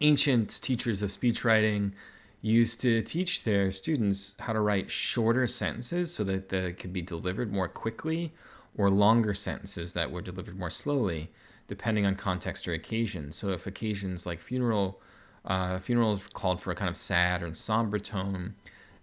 ancient 0.00 0.60
teachers 0.62 1.02
of 1.02 1.10
speech 1.10 1.44
writing 1.44 1.94
used 2.42 2.80
to 2.80 3.02
teach 3.02 3.44
their 3.44 3.70
students 3.70 4.34
how 4.38 4.52
to 4.52 4.60
write 4.60 4.90
shorter 4.90 5.46
sentences 5.46 6.12
so 6.12 6.24
that 6.24 6.48
they 6.48 6.72
could 6.72 6.92
be 6.92 7.02
delivered 7.02 7.52
more 7.52 7.68
quickly 7.68 8.32
or 8.76 8.90
longer 8.90 9.34
sentences 9.34 9.92
that 9.92 10.10
were 10.10 10.22
delivered 10.22 10.58
more 10.58 10.70
slowly 10.70 11.30
depending 11.68 12.04
on 12.04 12.16
context 12.16 12.66
or 12.66 12.72
occasion. 12.72 13.30
So 13.30 13.50
if 13.50 13.68
occasions 13.68 14.26
like 14.26 14.40
funeral, 14.40 15.00
uh, 15.44 15.78
funerals 15.78 16.28
called 16.28 16.60
for 16.60 16.70
a 16.70 16.74
kind 16.74 16.88
of 16.88 16.96
sad 16.96 17.42
or 17.42 17.52
somber 17.54 17.98
tone, 17.98 18.54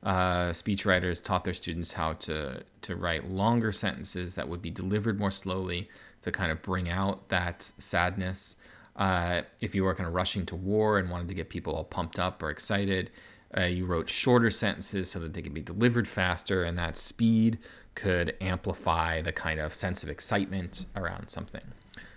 uh, 0.04 0.50
speechwriters 0.52 1.22
taught 1.22 1.44
their 1.44 1.54
students 1.54 1.92
how 1.92 2.14
to 2.14 2.64
to 2.82 2.96
write 2.96 3.28
longer 3.28 3.72
sentences 3.72 4.36
that 4.36 4.48
would 4.48 4.62
be 4.62 4.70
delivered 4.70 5.20
more 5.20 5.32
slowly 5.32 5.90
to 6.22 6.32
kind 6.32 6.52
of 6.52 6.62
bring 6.62 6.90
out 6.90 7.28
that 7.30 7.64
sadness. 7.80 8.56
Uh, 8.96 9.42
if 9.60 9.76
you 9.76 9.84
were 9.84 9.94
kind 9.94 10.08
of 10.08 10.14
rushing 10.14 10.46
to 10.46 10.56
war 10.56 10.98
and 10.98 11.10
wanted 11.10 11.28
to 11.28 11.34
get 11.34 11.50
people 11.50 11.76
all 11.76 11.84
pumped 11.84 12.20
up 12.20 12.42
or 12.42 12.50
excited, 12.50 13.12
uh, 13.56 13.62
you 13.62 13.86
wrote 13.86 14.10
shorter 14.10 14.50
sentences 14.50 15.10
so 15.10 15.20
that 15.20 15.34
they 15.34 15.42
could 15.42 15.54
be 15.54 15.62
delivered 15.62 16.08
faster, 16.08 16.64
and 16.64 16.78
that 16.78 16.98
speed 16.98 17.60
could 17.96 18.36
amplify 18.42 19.22
the 19.22 19.32
kind 19.32 19.60
of 19.60 19.74
sense 19.74 20.04
of 20.04 20.10
excitement 20.10 20.86
around 20.96 21.30
something. 21.30 21.64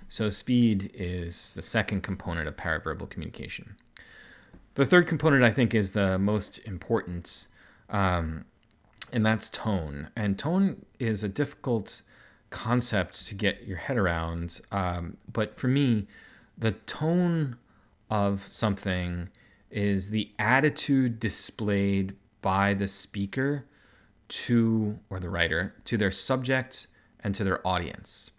So, 0.09 0.29
speed 0.29 0.91
is 0.93 1.55
the 1.55 1.63
second 1.63 2.03
component 2.03 2.49
of 2.49 2.57
paraverbal 2.57 3.09
communication. 3.09 3.77
The 4.81 4.87
third 4.87 5.07
component, 5.07 5.45
I 5.45 5.51
think, 5.51 5.75
is 5.75 5.91
the 5.91 6.19
most 6.19 6.57
important, 6.61 7.49
um, 7.91 8.47
and 9.13 9.27
that's 9.27 9.51
tone. 9.51 10.09
And 10.17 10.39
tone 10.39 10.87
is 10.99 11.23
a 11.23 11.29
difficult 11.29 12.01
concept 12.49 13.27
to 13.27 13.35
get 13.35 13.67
your 13.67 13.77
head 13.77 13.99
around. 13.99 14.63
Um, 14.73 15.19
but 15.31 15.59
for 15.61 15.69
me, 15.69 16.07
the 16.57 16.71
tone 16.73 17.59
of 18.09 18.41
something 18.47 19.29
is 19.71 20.09
the 20.09 20.31
attitude 20.39 21.21
displayed 21.21 22.17
by 22.41 22.73
the 22.73 22.87
speaker 22.87 23.67
to, 24.29 24.99
or 25.11 25.21
the 25.21 25.29
writer, 25.29 25.75
to 25.85 25.99
their 25.99 26.11
subject 26.11 26.87
and 27.23 27.35
to 27.35 27.45
their 27.45 27.61
audience. 27.69 28.31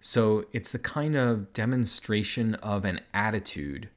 So 0.00 0.46
it's 0.54 0.72
the 0.72 0.78
kind 0.78 1.14
of 1.14 1.52
demonstration 1.52 2.54
of 2.54 2.86
an 2.86 3.02
attitude 3.12 3.90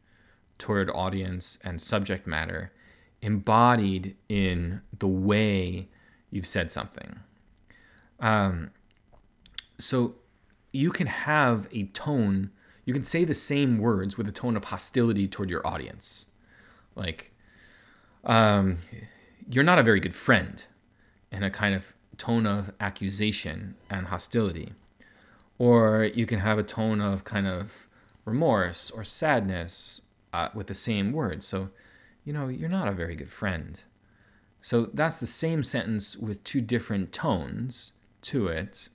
toward 0.63 0.89
audience 0.89 1.57
and 1.63 1.81
subject 1.81 2.25
matter 2.25 2.71
embodied 3.21 4.15
in 4.29 4.81
the 4.97 5.07
way 5.07 5.87
you've 6.31 6.47
said 6.47 6.71
something. 6.71 7.19
Um, 8.19 8.71
so 9.79 10.15
you 10.71 10.91
can 10.91 11.07
have 11.07 11.67
a 11.71 11.83
tone, 11.87 12.51
you 12.85 12.93
can 12.93 13.03
say 13.03 13.23
the 13.23 13.33
same 13.33 13.77
words 13.77 14.17
with 14.17 14.27
a 14.27 14.31
tone 14.31 14.57
of 14.57 14.65
hostility 14.65 15.27
toward 15.27 15.49
your 15.49 15.65
audience. 15.65 16.27
Like, 16.95 17.33
um, 18.23 18.77
you're 19.49 19.63
not 19.63 19.79
a 19.79 19.83
very 19.83 19.99
good 19.99 20.15
friend, 20.15 20.63
and 21.31 21.43
a 21.43 21.49
kind 21.49 21.75
of 21.75 21.93
tone 22.17 22.45
of 22.45 22.71
accusation 22.79 23.75
and 23.89 24.07
hostility 24.07 24.71
or 25.57 26.03
you 26.13 26.25
can 26.25 26.39
have 26.39 26.57
a 26.57 26.63
tone 26.63 27.01
of 27.01 27.23
kind 27.23 27.47
of 27.47 27.87
remorse 28.25 28.91
or 28.91 29.03
sadness 29.03 30.01
uh, 30.33 30.49
with 30.53 30.67
the 30.67 30.73
same 30.73 31.13
words. 31.13 31.47
So, 31.47 31.69
you 32.25 32.33
know, 32.33 32.49
you're 32.49 32.69
not 32.69 32.87
a 32.87 32.91
very 32.91 33.15
good 33.15 33.29
friend. 33.29 33.79
So 34.61 34.87
that's 34.93 35.17
the 35.17 35.25
same 35.25 35.63
sentence 35.63 36.17
with 36.17 36.43
two 36.43 36.61
different 36.61 37.11
tones 37.11 37.93
to 38.23 38.47
it. 38.47 38.89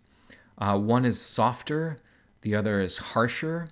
Uh, 0.59 0.78
one 0.78 1.04
is 1.04 1.21
softer, 1.21 1.99
the 2.42 2.54
other 2.54 2.80
is 2.80 2.99
harsher. 2.99 3.68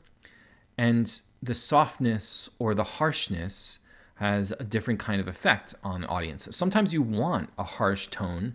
And 0.78 1.20
the 1.42 1.54
softness 1.54 2.50
or 2.58 2.74
the 2.74 2.84
harshness 2.84 3.80
has 4.16 4.52
a 4.52 4.64
different 4.64 5.00
kind 5.00 5.20
of 5.20 5.28
effect 5.28 5.74
on 5.82 6.04
audiences. 6.04 6.56
Sometimes 6.56 6.92
you 6.92 7.02
want 7.02 7.50
a 7.58 7.64
harsh 7.64 8.08
tone 8.08 8.54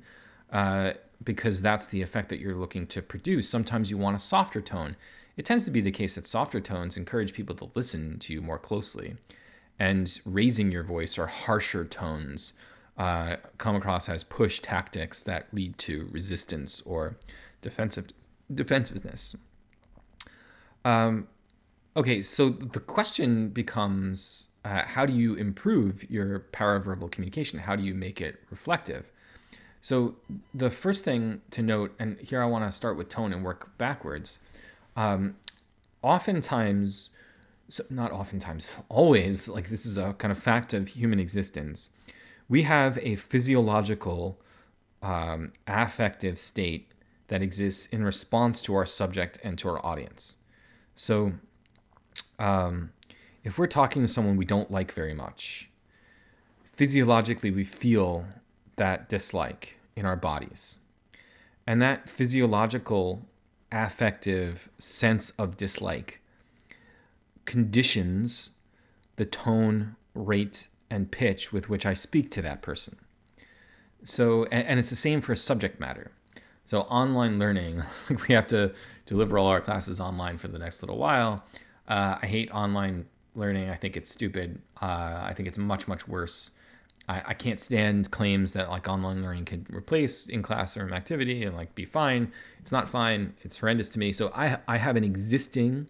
uh, 0.52 0.94
because 1.24 1.62
that's 1.62 1.86
the 1.88 2.02
effect 2.02 2.30
that 2.30 2.40
you're 2.40 2.56
looking 2.56 2.88
to 2.88 3.02
produce. 3.02 3.48
Sometimes 3.50 3.92
you 3.92 3.98
want 3.98 4.16
a 4.16 4.20
softer 4.20 4.62
tone. 4.62 4.96
It 5.38 5.46
tends 5.46 5.64
to 5.66 5.72
be 5.72 5.82
the 5.82 5.92
case 5.92 6.16
that 6.16 6.26
softer 6.26 6.60
tones 6.60 6.98
encourage 6.98 7.34
people 7.34 7.56
to 7.56 7.72
listen 7.74 8.20
to 8.20 8.34
you 8.34 8.42
more 8.42 8.60
closely. 8.60 9.16
And 9.80 10.20
raising 10.26 10.72
your 10.72 10.84
voice 10.84 11.18
or 11.18 11.26
harsher 11.28 11.86
tones 11.86 12.54
uh, 12.98 13.38
come 13.58 13.76
across 13.76 14.10
as 14.10 14.24
push 14.24 14.60
tactics 14.60 15.24
that 15.24 15.48
lead 15.54 15.78
to 15.80 16.08
resistance 16.12 16.82
or 16.82 17.16
defensive 17.62 18.08
defensiveness. 18.54 19.36
Um, 20.86 21.28
okay, 21.96 22.22
so 22.22 22.50
the 22.50 22.80
question 22.80 23.50
becomes 23.50 24.50
uh, 24.66 24.84
how 24.86 25.06
do 25.06 25.14
you 25.14 25.36
improve 25.36 26.10
your 26.12 26.46
paraverbal 26.52 27.12
communication? 27.12 27.60
How 27.60 27.76
do 27.76 27.84
you 27.84 27.96
make 27.96 28.22
it 28.22 28.40
reflective? 28.50 29.12
So 29.82 30.16
the 30.54 30.70
first 30.70 31.04
thing 31.04 31.42
to 31.52 31.64
note, 31.64 31.96
and 31.98 32.20
here 32.20 32.42
I 32.42 32.46
want 32.46 32.66
to 32.66 32.72
start 32.72 32.98
with 32.98 33.10
tone 33.10 33.34
and 33.34 33.44
work 33.44 33.76
backwards. 33.78 34.40
Um, 34.96 35.36
oftentimes, 36.02 37.10
not 37.90 38.12
oftentimes, 38.12 38.76
always, 38.90 39.48
like 39.48 39.70
this 39.70 39.86
is 39.86 39.98
a 39.98 40.14
kind 40.14 40.32
of 40.32 40.38
fact 40.38 40.74
of 40.74 40.90
human 40.90 41.20
existence. 41.20 41.90
We 42.50 42.64
have 42.64 42.98
a 43.02 43.16
physiological, 43.16 44.40
um, 45.02 45.54
affective 45.68 46.38
state 46.38 46.92
that 47.28 47.42
exists 47.42 47.86
in 47.88 48.04
response 48.04 48.62
to 48.64 48.76
our 48.76 48.86
subject 48.86 49.40
and 49.44 49.58
to 49.60 49.70
our 49.70 49.86
audience. 49.86 50.38
So, 50.96 51.34
um, 52.38 52.92
if 53.44 53.58
we're 53.58 53.68
talking 53.68 54.02
to 54.02 54.08
someone 54.08 54.36
we 54.36 54.46
don't 54.46 54.70
like 54.70 54.92
very 54.92 55.14
much, 55.14 55.70
physiologically 56.64 57.52
we 57.52 57.64
feel 57.64 58.26
that 58.76 59.10
dislike 59.10 59.78
in 59.96 60.06
our 60.06 60.16
bodies. 60.16 60.80
And 61.66 61.82
that 61.82 62.10
physiological, 62.10 63.26
affective 63.72 64.70
sense 64.78 65.30
of 65.32 65.58
dislike 65.58 66.22
conditions 67.46 68.52
the 69.18 69.26
tone, 69.26 69.96
rate, 70.14 70.68
and 70.90 71.12
pitch 71.12 71.54
with 71.54 71.70
which 71.70 71.86
I 71.86 71.94
speak 71.94 72.32
to 72.32 72.42
that 72.42 72.62
person. 72.62 72.98
So, 74.04 74.46
and, 74.46 74.68
and 74.68 74.80
it's 74.80 74.90
the 74.90 74.96
same 74.96 75.22
for 75.22 75.36
subject 75.36 75.80
matter. 75.80 76.12
So, 76.66 76.82
online 76.82 77.38
learning, 77.38 77.84
we 78.28 78.34
have 78.34 78.48
to 78.48 78.74
deliver 79.06 79.38
all 79.38 79.48
our 79.48 79.62
classes 79.62 80.00
online 80.00 80.38
for 80.38 80.48
the 80.48 80.58
next 80.58 80.82
little 80.82 80.98
while. 80.98 81.46
Uh, 81.88 82.18
I 82.22 82.26
hate 82.26 82.50
online 82.52 83.06
learning. 83.36 83.70
I 83.70 83.76
think 83.76 83.96
it's 83.96 84.10
stupid. 84.10 84.62
Uh, 84.82 85.20
I 85.24 85.34
think 85.36 85.48
it's 85.48 85.58
much, 85.58 85.88
much 85.88 86.08
worse 86.08 86.52
I, 87.12 87.22
I 87.28 87.34
can't 87.34 87.60
stand 87.60 88.10
claims 88.10 88.54
that 88.54 88.70
like 88.70 88.88
online 88.88 89.22
learning 89.22 89.46
can 89.46 89.66
replace 89.70 90.28
in 90.28 90.42
classroom 90.42 90.94
activity 90.94 91.44
and 91.44 91.56
like 91.56 91.76
be 91.76 91.84
fine. 91.84 92.32
It's 92.60 92.72
not 92.72 92.88
fine. 92.88 93.34
It's 93.42 93.60
horrendous 93.60 93.90
to 93.90 94.00
me. 94.00 94.14
So 94.14 94.32
I 94.34 94.60
I 94.68 94.78
have 94.78 94.96
an 94.96 95.04
existing 95.04 95.90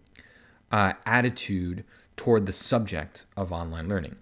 uh, 0.72 0.94
attitude 1.06 1.84
toward 2.16 2.46
the 2.46 2.52
subject 2.52 3.26
of 3.36 3.52
online 3.52 3.88
learning. 3.88 4.16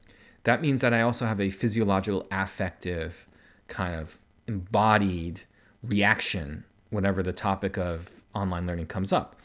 That 0.44 0.60
means 0.60 0.82
that 0.82 0.92
I 0.92 1.00
also 1.00 1.26
have 1.26 1.40
a 1.40 1.50
physiological, 1.50 2.26
affective, 2.30 3.26
kind 3.68 3.94
of 3.94 4.18
embodied 4.46 5.42
reaction 5.82 6.64
whenever 6.90 7.22
the 7.22 7.32
topic 7.32 7.78
of 7.78 8.20
online 8.34 8.66
learning 8.66 8.86
comes 8.86 9.12
up. 9.12 9.36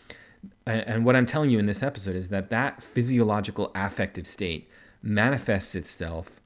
And 0.65 1.05
what 1.05 1.15
I'm 1.15 1.25
telling 1.25 1.49
you 1.49 1.59
in 1.59 1.65
this 1.65 1.81
episode 1.81 2.15
is 2.15 2.29
that 2.29 2.49
that 2.49 2.83
physiological 2.83 3.71
affective 3.75 4.27
state 4.27 4.69
manifests 5.01 5.75
itself 5.75 6.41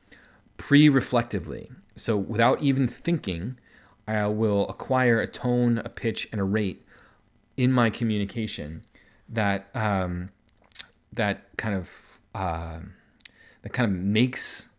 pre 0.59 0.89
reflectively. 0.89 1.71
So 1.95 2.15
without 2.15 2.61
even 2.61 2.87
thinking, 2.87 3.57
I 4.07 4.27
will 4.27 4.69
acquire 4.69 5.19
a 5.19 5.27
tone, 5.27 5.79
a 5.79 5.89
pitch, 5.89 6.29
and 6.31 6.39
a 6.39 6.43
rate 6.43 6.85
in 7.57 7.71
my 7.71 7.89
communication 7.89 8.83
that 9.27 9.69
um, 9.73 10.29
that 11.13 11.45
kind 11.57 11.75
of 11.75 12.19
uh, 12.35 12.79
that 13.63 13.73
kind 13.73 13.91
of 13.91 13.97
makes 13.97 14.69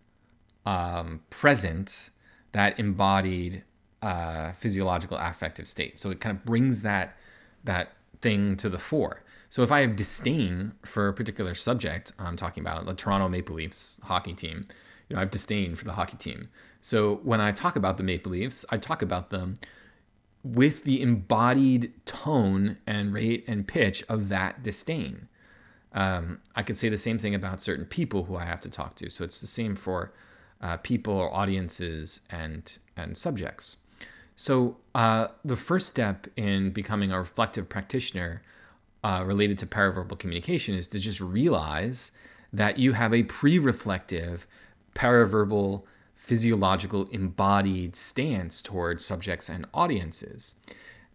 um, 0.67 1.21
present 1.31 2.11
that 2.53 2.79
embodied 2.79 3.65
uh, 4.03 4.53
physiological 4.53 5.17
affective 5.17 5.67
state. 5.67 5.99
So 5.99 6.11
it 6.11 6.21
kind 6.21 6.37
of 6.37 6.45
brings 6.45 6.83
that 6.83 7.17
that 7.65 7.93
thing 8.21 8.57
to 8.57 8.69
the 8.69 8.79
fore. 8.79 9.23
So 9.49 9.63
if 9.63 9.73
I 9.73 9.81
have 9.81 9.97
disdain 9.97 10.73
for 10.85 11.09
a 11.09 11.13
particular 11.13 11.55
subject, 11.55 12.13
I'm 12.19 12.37
talking 12.37 12.63
about 12.63 12.87
the 12.87 12.95
Toronto 12.95 13.29
Maple 13.29 13.57
Leafs 13.57 14.01
hockey 14.05 14.35
team. 14.35 14.65
You 15.11 15.17
know, 15.17 15.21
I 15.21 15.23
have 15.23 15.31
disdain 15.31 15.75
for 15.75 15.85
the 15.85 15.93
hockey 15.93 16.17
team. 16.17 16.49
So 16.81 17.17
when 17.25 17.41
I 17.41 17.51
talk 17.53 17.77
about 17.77 17.97
the 17.97 18.05
Maple 18.05 18.33
Leafs, 18.33 18.65
I 18.71 18.79
talk 18.79 19.03
about 19.03 19.31
them 19.31 19.57
with 20.43 20.85
the 20.85 21.03
embodied 21.03 21.93
tone 22.07 22.79
and 22.87 23.13
rate 23.13 23.45
and 23.47 23.67
pitch 23.67 24.03
of 24.09 24.29
that 24.31 24.63
disdain. 24.63 25.29
Um, 25.93 26.39
I 26.55 26.63
could 26.63 26.79
say 26.79 26.89
the 26.89 26.97
same 26.97 27.19
thing 27.19 27.35
about 27.35 27.61
certain 27.61 27.85
people 27.85 28.25
who 28.25 28.37
I 28.37 28.45
have 28.45 28.61
to 28.61 28.71
talk 28.71 28.95
to. 28.97 29.11
So 29.11 29.25
it's 29.25 29.41
the 29.41 29.49
same 29.49 29.75
for 29.75 30.13
uh, 30.63 30.77
people 30.79 31.15
or 31.15 31.35
audiences 31.35 32.21
and 32.31 32.79
and 32.97 33.17
subjects. 33.17 33.79
So 34.37 34.77
uh, 34.95 35.29
the 35.45 35.57
first 35.57 35.87
step 35.87 36.27
in 36.37 36.71
becoming 36.71 37.13
a 37.13 37.19
reflective 37.19 37.69
practitioner 37.69 38.43
uh, 39.03 39.25
related 39.27 39.59
to 39.59 39.67
paraverbal 39.67 40.19
communication 40.19 40.75
is 40.75 40.87
to 40.89 40.99
just 40.99 41.21
realize 41.21 42.13
that 42.53 42.79
you 42.79 42.93
have 42.93 43.13
a 43.15 43.23
pre-reflective 43.25 44.47
paraverbal 44.95 45.83
physiological 46.15 47.09
embodied 47.09 47.97
stance 47.97 48.63
towards 48.63 49.05
subjects 49.05 49.49
and 49.49 49.67
audiences. 49.73 50.55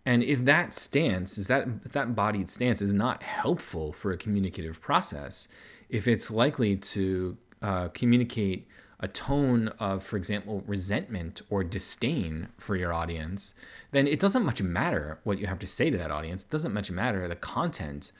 And 0.05 0.21
if 0.23 0.45
that 0.45 0.73
stance 0.73 1.37
is 1.37 1.47
that 1.47 1.67
if 1.85 1.91
that 1.93 2.07
embodied 2.07 2.49
stance 2.49 2.81
is 2.81 2.93
not 2.93 3.23
helpful 3.23 3.93
for 3.93 4.11
a 4.11 4.17
communicative 4.17 4.81
process, 4.81 5.47
if 5.89 6.07
it's 6.07 6.29
likely 6.29 6.75
to 6.77 7.37
uh, 7.61 7.87
communicate 7.89 8.67
a 8.99 9.07
tone 9.07 9.67
of, 9.79 10.03
for 10.03 10.17
example, 10.17 10.63
resentment 10.67 11.41
or 11.49 11.63
disdain 11.63 12.47
for 12.57 12.75
your 12.75 12.93
audience, 12.93 13.53
then 13.91 14.07
it 14.07 14.19
doesn't 14.19 14.45
much 14.45 14.61
matter 14.61 15.19
what 15.23 15.37
you 15.37 15.47
have 15.47 15.59
to 15.59 15.67
say 15.67 15.89
to 15.89 15.97
that 15.97 16.11
audience. 16.11 16.43
It 16.43 16.49
doesn't 16.49 16.73
much 16.73 16.89
matter 16.91 17.27
the 17.27 17.35
content 17.35 18.11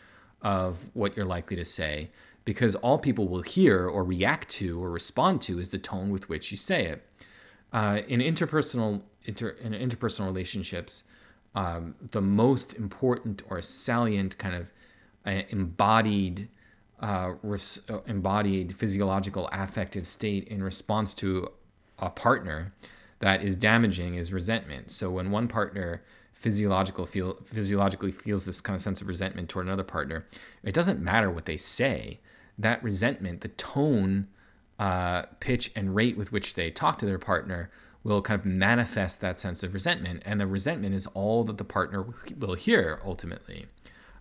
of 0.42 0.92
what 0.94 1.16
you're 1.16 1.26
likely 1.26 1.56
to 1.56 1.66
say, 1.66 2.10
because 2.46 2.76
all 2.76 2.98
people 2.98 3.28
will 3.28 3.42
hear 3.42 3.88
or 3.88 4.04
react 4.04 4.48
to 4.50 4.82
or 4.82 4.92
respond 4.92 5.42
to 5.42 5.60
is 5.60 5.70
the 5.70 5.78
tone 5.78 6.12
with 6.12 6.30
which 6.30 6.52
you 6.52 6.58
say 6.58 6.86
it. 6.86 7.04
Uh, 7.74 8.02
in 8.08 8.22
interpersonal 8.22 9.02
inter, 9.26 9.50
in 9.62 9.74
interpersonal 9.74 10.28
relationships, 10.28 11.04
um, 11.56 11.96
the 12.12 12.22
most 12.22 12.74
important 12.74 13.42
or 13.50 13.62
salient 13.62 14.38
kind 14.38 14.56
of 14.56 14.72
uh, 15.26 15.42
embodied 15.50 16.48
uh, 17.00 17.34
res- 17.42 17.82
uh, 17.90 18.00
embodied 18.08 18.74
physiological 18.74 19.50
affective 19.52 20.08
state 20.08 20.48
in 20.48 20.64
response 20.64 21.14
to 21.14 21.50
a 22.00 22.10
partner 22.10 22.74
that 23.20 23.44
is 23.44 23.58
damaging 23.58 24.16
is 24.16 24.32
resentment. 24.32 24.92
So 24.92 25.10
when 25.10 25.32
one 25.32 25.48
partner 25.48 26.04
physiological 26.34 27.06
feel 27.06 27.34
physiologically 27.46 28.12
feels 28.12 28.46
this 28.46 28.62
kind 28.62 28.76
of 28.76 28.82
sense 28.82 29.02
of 29.02 29.08
resentment 29.08 29.50
toward 29.50 29.66
another 29.66 29.84
partner, 29.84 30.26
it 30.64 30.74
doesn't 30.74 31.00
matter 31.02 31.32
what 31.32 31.46
they 31.46 31.58
say. 31.58 32.20
That 32.58 32.84
resentment, 32.84 33.42
the 33.42 33.50
tone, 33.50 34.28
uh, 34.80 35.24
pitch, 35.40 35.72
and 35.76 35.96
rate 35.96 36.18
with 36.18 36.32
which 36.32 36.54
they 36.54 36.72
talk 36.72 37.00
to 37.00 37.06
their 37.06 37.20
partner 37.20 37.70
will 38.04 38.22
kind 38.22 38.40
of 38.40 38.46
manifest 38.46 39.20
that 39.22 39.40
sense 39.40 39.64
of 39.64 39.74
resentment. 39.74 40.22
And 40.26 40.40
the 40.40 40.48
resentment 40.48 40.94
is 40.96 41.08
all 41.08 41.44
that 41.46 41.58
the 41.58 41.64
partner 41.64 42.06
will 42.40 42.54
hear 42.54 43.02
ultimately. 43.04 43.66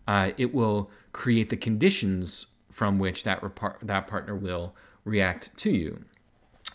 Uh, 0.08 0.32
it 0.36 0.54
will 0.54 0.90
create 1.12 1.50
the 1.50 1.56
conditions 1.56 2.46
from 2.70 2.98
which 2.98 3.24
that 3.24 3.40
repar- 3.40 3.78
that 3.82 4.06
partner 4.06 4.34
will 4.34 4.74
react 5.04 5.56
to 5.58 5.70
you. 5.70 6.04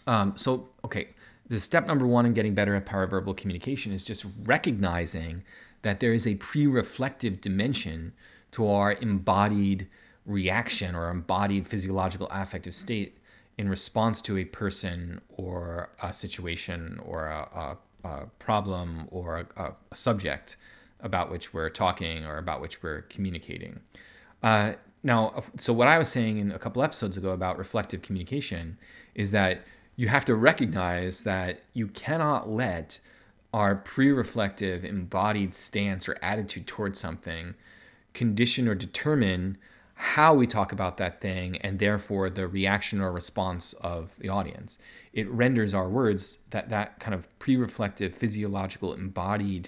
Um, 0.08 0.34
so, 0.38 0.70
okay, 0.86 1.10
the 1.48 1.60
step 1.60 1.88
number 1.88 2.06
one 2.06 2.26
in 2.26 2.34
getting 2.34 2.54
better 2.54 2.76
at 2.76 2.86
paraverbal 2.86 3.36
communication 3.36 3.92
is 3.92 4.06
just 4.06 4.26
recognizing 4.44 5.44
that 5.82 6.00
there 6.00 6.14
is 6.14 6.28
a 6.28 6.36
pre-reflective 6.36 7.42
dimension 7.42 8.14
to 8.52 8.68
our 8.68 8.94
embodied 8.94 9.88
reaction 10.30 10.96
or 10.96 11.10
embodied 11.10 11.68
physiological 11.68 12.28
affective 12.32 12.74
state 12.74 13.18
in 13.58 13.68
response 13.68 14.22
to 14.22 14.38
a 14.38 14.46
person 14.46 15.20
or 15.36 15.90
a 16.02 16.14
situation 16.14 17.00
or 17.04 17.26
a, 17.26 17.78
a, 18.04 18.08
a 18.08 18.26
problem 18.38 19.08
or 19.12 19.48
a, 19.58 19.64
a, 19.64 19.96
subject 19.96 20.56
about 21.02 21.32
which 21.32 21.54
we're 21.54 21.70
talking 21.70 22.26
or 22.26 22.38
about 22.38 22.62
which 22.62 22.82
we're 22.84 23.02
communicating. 23.04 23.80
Uh, 24.44 24.74
now, 25.02 25.44
so 25.58 25.74
what 25.74 25.88
I 25.88 25.98
was 25.98 26.10
saying 26.10 26.38
in 26.38 26.52
a 26.52 26.60
couple 26.60 26.84
episodes 26.84 27.18
ago 27.18 27.32
about 27.32 27.58
reflective 27.58 28.02
communication 28.02 28.78
is 29.16 29.32
that 29.32 29.66
you 29.96 30.10
have 30.10 30.26
to 30.26 30.36
recognize 30.36 31.22
that 31.22 31.62
you 31.74 31.88
cannot 31.88 32.50
let 32.50 33.00
our 33.54 33.76
pre 33.76 34.12
reflective 34.12 34.86
embodied 34.86 35.56
stance 35.56 36.08
or 36.08 36.18
attitude 36.22 36.68
towards 36.68 37.00
something 37.00 37.56
condition 38.14 38.68
or 38.68 38.76
determine 38.76 39.58
how 40.02 40.34
we 40.34 40.48
talk 40.48 40.72
about 40.72 40.96
that 40.96 41.20
thing 41.20 41.58
and 41.58 41.78
therefore 41.78 42.30
the 42.30 42.48
reaction 42.48 43.02
or 43.02 43.12
response 43.12 43.74
of 43.82 44.18
the 44.20 44.30
audience. 44.30 44.78
It 45.12 45.30
renders 45.30 45.74
our 45.74 45.90
words 45.90 46.40
that 46.52 46.70
that 46.70 47.02
kind 47.02 47.14
of 47.14 47.28
pre 47.38 47.58
reflective, 47.58 48.16
physiological, 48.16 48.94
embodied 48.94 49.68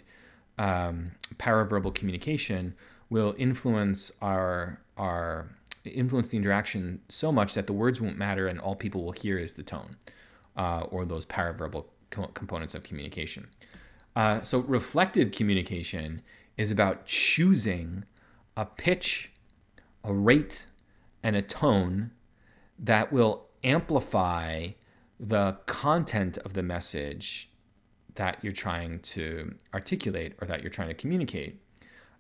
um, 0.58 1.12
paraverbal 1.36 1.94
communication 1.94 2.76
will 3.10 3.36
influence 3.38 4.10
our 4.22 4.80
our 4.96 5.50
influence 5.84 6.30
the 6.30 6.38
interaction 6.38 7.02
so 7.10 7.34
much 7.34 7.54
that 7.54 7.68
the 7.68 7.74
words 7.74 8.00
won't 8.00 8.18
matter 8.18 8.48
and 8.48 8.58
all 8.62 8.76
people 8.76 9.04
will 9.04 9.12
hear 9.12 9.38
is 9.38 9.56
the 9.56 9.64
tone 9.64 9.98
uh, 10.56 10.86
or 10.92 11.04
those 11.04 11.26
paraverbal 11.26 11.84
co- 12.10 12.28
components 12.28 12.74
of 12.74 12.84
communication. 12.84 13.48
Uh, 14.16 14.42
so 14.44 14.60
reflective 14.60 15.32
communication 15.34 16.22
is 16.56 16.72
about 16.72 17.06
choosing 17.06 18.06
a 18.56 18.66
pitch, 18.66 19.31
a 20.04 20.14
rate, 20.14 20.68
and 21.24 21.36
a 21.36 21.42
tone 21.42 22.12
that 22.80 23.12
will 23.14 23.48
amplify 23.64 24.70
the 25.20 25.58
content 25.68 26.38
of 26.40 26.54
the 26.54 26.64
message 26.64 27.50
that 28.16 28.40
you're 28.44 28.52
trying 28.52 29.00
to 29.00 29.54
articulate 29.74 30.34
or 30.42 30.48
that 30.48 30.62
you're 30.62 30.72
trying 30.72 30.88
to 30.88 30.94
communicate 30.96 31.62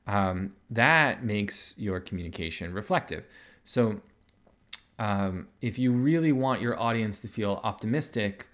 um, 0.07 0.53
that 0.69 1.23
makes 1.23 1.75
your 1.77 1.99
communication 1.99 2.73
reflective. 2.73 3.25
So, 3.63 4.01
um, 4.99 5.47
if 5.61 5.79
you 5.79 5.91
really 5.91 6.31
want 6.31 6.61
your 6.61 6.79
audience 6.79 7.19
to 7.21 7.27
feel 7.27 7.59
optimistic 7.63 8.47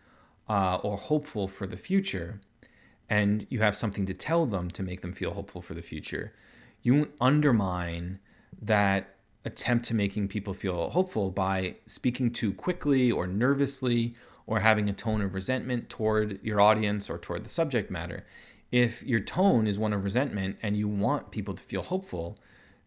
uh, 0.47 0.75
or 0.75 0.97
hopeful 0.97 1.47
for 1.47 1.67
the 1.67 1.75
future, 1.75 2.39
and 3.09 3.45
you 3.49 3.59
have 3.59 3.75
something 3.75 4.05
to 4.05 4.13
tell 4.13 4.45
them 4.45 4.69
to 4.71 4.83
make 4.83 5.01
them 5.01 5.11
feel 5.11 5.33
hopeful 5.33 5.61
for 5.61 5.73
the 5.73 5.81
future, 5.81 6.33
you 6.83 7.11
undermine 7.19 8.19
that 8.61 9.15
attempt 9.47 9.85
to 9.85 9.95
making 9.95 10.27
people 10.27 10.53
feel 10.53 10.89
hopeful 10.89 11.31
by 11.31 11.75
speaking 11.85 12.29
too 12.29 12.53
quickly 12.53 13.11
or 13.11 13.25
nervously 13.25 14.13
or 14.45 14.59
having 14.59 14.89
a 14.89 14.93
tone 14.93 15.21
of 15.21 15.33
resentment 15.33 15.89
toward 15.89 16.39
your 16.43 16.61
audience 16.61 17.09
or 17.09 17.17
toward 17.17 17.43
the 17.43 17.49
subject 17.49 17.89
matter 17.89 18.25
if 18.71 19.03
your 19.03 19.19
tone 19.19 19.67
is 19.67 19.79
one 19.79 19.93
of 19.93 20.03
resentment 20.03 20.57
and 20.61 20.75
you 20.75 20.87
want 20.87 21.31
people 21.31 21.53
to 21.53 21.63
feel 21.63 21.81
hopeful, 21.81 22.37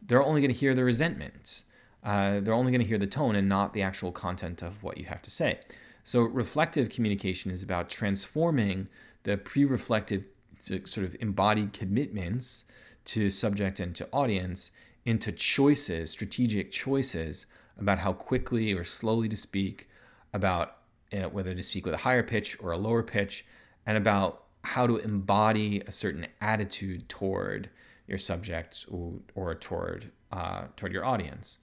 they're 0.02 0.22
only 0.22 0.40
going 0.40 0.52
to 0.52 0.58
hear 0.58 0.74
the 0.74 0.84
resentment. 0.84 1.62
Uh, 2.04 2.40
they're 2.40 2.54
only 2.54 2.72
going 2.72 2.80
to 2.80 2.86
hear 2.86 2.98
the 2.98 3.06
tone 3.06 3.36
and 3.36 3.48
not 3.48 3.72
the 3.72 3.82
actual 3.82 4.12
content 4.12 4.62
of 4.62 4.82
what 4.82 4.98
you 4.98 5.04
have 5.06 5.22
to 5.22 5.30
say. 5.30 5.60
So, 6.04 6.22
reflective 6.22 6.88
communication 6.88 7.50
is 7.50 7.62
about 7.62 7.90
transforming 7.90 8.88
the 9.24 9.36
pre 9.36 9.64
reflective 9.64 10.26
sort 10.62 11.06
of 11.06 11.16
embodied 11.20 11.72
commitments 11.72 12.64
to 13.06 13.30
subject 13.30 13.80
and 13.80 13.94
to 13.96 14.08
audience 14.12 14.70
into 15.04 15.32
choices, 15.32 16.10
strategic 16.10 16.70
choices 16.70 17.46
about 17.78 17.98
how 17.98 18.12
quickly 18.12 18.72
or 18.72 18.84
slowly 18.84 19.28
to 19.28 19.36
speak, 19.36 19.88
about 20.32 20.76
you 21.12 21.20
know, 21.20 21.28
whether 21.28 21.54
to 21.54 21.62
speak 21.62 21.84
with 21.84 21.94
a 21.94 21.98
higher 21.98 22.22
pitch 22.22 22.56
or 22.60 22.72
a 22.72 22.78
lower 22.78 23.02
pitch, 23.02 23.44
and 23.86 23.96
about 23.96 24.44
how 24.62 24.86
to 24.86 24.98
embody 24.98 25.80
a 25.86 25.92
certain 25.92 26.26
attitude 26.40 27.08
toward 27.08 27.70
your 28.06 28.18
subjects 28.18 28.84
or, 28.90 29.14
or 29.34 29.54
toward 29.54 30.10
uh, 30.32 30.64
toward 30.76 30.92
your 30.92 31.04
audience. 31.04 31.58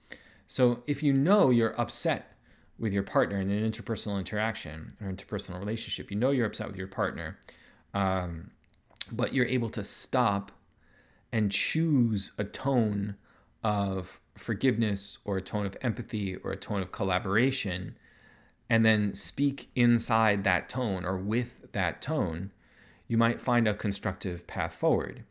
So 0.46 0.82
if 0.86 1.02
you 1.02 1.12
know 1.12 1.50
you're 1.50 1.78
upset 1.80 2.36
with 2.78 2.92
your 2.92 3.02
partner 3.02 3.40
in 3.40 3.50
an 3.50 3.70
interpersonal 3.70 4.18
interaction 4.18 4.88
or 5.00 5.10
interpersonal 5.10 5.58
relationship, 5.58 6.10
you 6.10 6.16
know 6.16 6.30
you're 6.30 6.46
upset 6.46 6.66
with 6.66 6.76
your 6.76 6.86
partner, 6.86 7.38
um, 7.94 8.50
but 9.12 9.32
you're 9.32 9.46
able 9.46 9.70
to 9.70 9.84
stop 9.84 10.52
and 11.32 11.50
choose 11.50 12.32
a 12.38 12.44
tone 12.44 13.16
of 13.68 14.18
forgiveness 14.34 15.18
or 15.26 15.36
a 15.36 15.42
tone 15.42 15.66
of 15.66 15.76
empathy 15.82 16.36
or 16.36 16.52
a 16.52 16.56
tone 16.56 16.80
of 16.80 16.90
collaboration, 16.90 17.98
and 18.70 18.82
then 18.82 19.14
speak 19.14 19.68
inside 19.74 20.42
that 20.44 20.70
tone 20.70 21.04
or 21.04 21.18
with 21.18 21.70
that 21.72 22.00
tone 22.00 22.50
you 23.08 23.18
might 23.18 23.38
find 23.38 23.68
a 23.68 23.74
constructive 23.74 24.46
path 24.46 24.72
forward. 24.72 25.22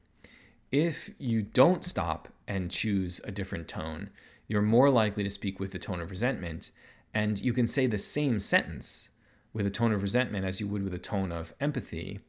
If 0.71 1.09
you 1.17 1.41
don't 1.41 1.83
stop 1.83 2.27
and 2.47 2.69
choose 2.69 3.19
a 3.23 3.31
different 3.31 3.67
tone, 3.67 4.11
you're 4.47 4.61
more 4.61 4.91
likely 4.91 5.23
to 5.23 5.31
speak 5.31 5.59
with 5.59 5.71
the 5.71 5.79
tone 5.79 5.99
of 5.99 6.11
resentment, 6.11 6.69
and 7.15 7.39
you 7.39 7.53
can 7.53 7.65
say 7.65 7.87
the 7.87 7.97
same 7.97 8.37
sentence 8.37 9.09
with 9.51 9.65
a 9.65 9.71
tone 9.71 9.91
of 9.91 10.03
resentment 10.03 10.45
as 10.45 10.61
you 10.61 10.67
would 10.67 10.83
with 10.83 10.93
a 10.93 10.99
tone 10.99 11.31
of 11.31 11.55
empathy. 11.59 12.19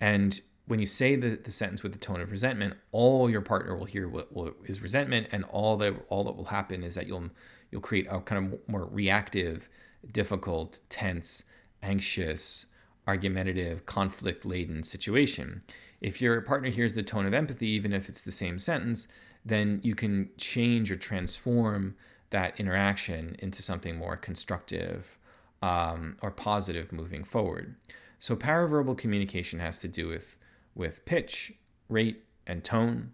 And 0.00 0.40
when 0.66 0.80
you 0.80 0.86
say 0.86 1.16
the, 1.16 1.36
the 1.36 1.50
sentence 1.50 1.82
with 1.82 1.92
the 1.92 1.98
tone 1.98 2.20
of 2.20 2.30
resentment, 2.30 2.74
all 2.92 3.30
your 3.30 3.40
partner 3.40 3.76
will 3.76 3.84
hear 3.84 4.08
what 4.08 4.34
will, 4.34 4.52
is 4.64 4.82
resentment, 4.82 5.28
and 5.32 5.44
all 5.44 5.76
that 5.76 5.94
all 6.08 6.24
that 6.24 6.36
will 6.36 6.46
happen 6.46 6.82
is 6.82 6.94
that 6.94 7.06
you'll 7.06 7.30
you'll 7.70 7.80
create 7.80 8.06
a 8.10 8.20
kind 8.20 8.52
of 8.52 8.68
more 8.68 8.86
reactive, 8.86 9.68
difficult, 10.12 10.80
tense, 10.88 11.44
anxious, 11.82 12.66
argumentative, 13.06 13.86
conflict 13.86 14.44
laden 14.44 14.82
situation. 14.82 15.62
If 16.00 16.20
your 16.20 16.40
partner 16.40 16.70
hears 16.70 16.94
the 16.94 17.02
tone 17.02 17.26
of 17.26 17.34
empathy, 17.34 17.68
even 17.68 17.92
if 17.92 18.08
it's 18.08 18.22
the 18.22 18.32
same 18.32 18.58
sentence, 18.58 19.08
then 19.44 19.80
you 19.82 19.94
can 19.94 20.28
change 20.36 20.90
or 20.90 20.96
transform 20.96 21.94
that 22.30 22.58
interaction 22.58 23.36
into 23.38 23.62
something 23.62 23.96
more 23.96 24.16
constructive 24.16 25.16
um, 25.62 26.16
or 26.22 26.30
positive 26.30 26.92
moving 26.92 27.22
forward. 27.22 27.76
So, 28.18 28.34
paraverbal 28.34 28.98
communication 28.98 29.60
has 29.60 29.78
to 29.78 29.88
do 29.88 30.08
with 30.08 30.36
with 30.76 31.04
pitch, 31.04 31.52
rate, 31.88 32.24
and 32.46 32.62
tone. 32.62 33.12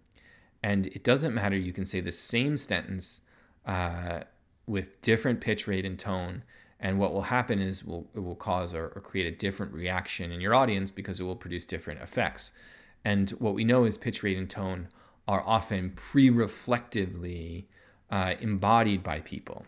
And 0.63 0.89
it 0.89 1.05
doesn't 1.05 1.35
matter, 1.35 1.57
you 1.57 1.73
can 1.73 1.87
say 1.87 2.01
the 2.01 2.13
same 2.13 2.57
sentence 2.57 3.23
uh, 3.65 4.21
with 4.67 5.01
different 5.01 5.41
pitch, 5.41 5.67
rate, 5.67 5.87
and 5.87 5.99
tone. 5.99 6.43
And 6.79 6.99
what 6.99 7.13
will 7.13 7.23
happen 7.23 7.61
is 7.61 7.85
will, 7.85 8.09
it 8.15 8.21
will 8.21 8.35
cause 8.35 8.75
or, 8.75 8.93
or 8.95 9.01
create 9.01 9.33
a 9.33 9.37
different 9.37 9.73
reaction 9.73 10.33
in 10.33 10.41
your 10.41 10.55
audience 10.55 10.91
because 10.91 11.21
it 11.21 11.25
will 11.25 11.37
produce 11.37 11.65
different 11.65 12.03
effects. 12.03 12.53
And 13.05 13.31
what 13.31 13.55
we 13.55 13.65
know 13.65 13.85
is 13.85 13.97
pitch, 13.97 14.23
rate, 14.23 14.37
and 14.37 14.51
tone 14.51 14.89
are 15.29 15.43
often 15.47 15.93
pre 15.95 16.31
reflectively 16.31 17.67
uh, 18.11 18.35
embodied 18.41 19.03
by 19.03 19.21
people. 19.21 19.65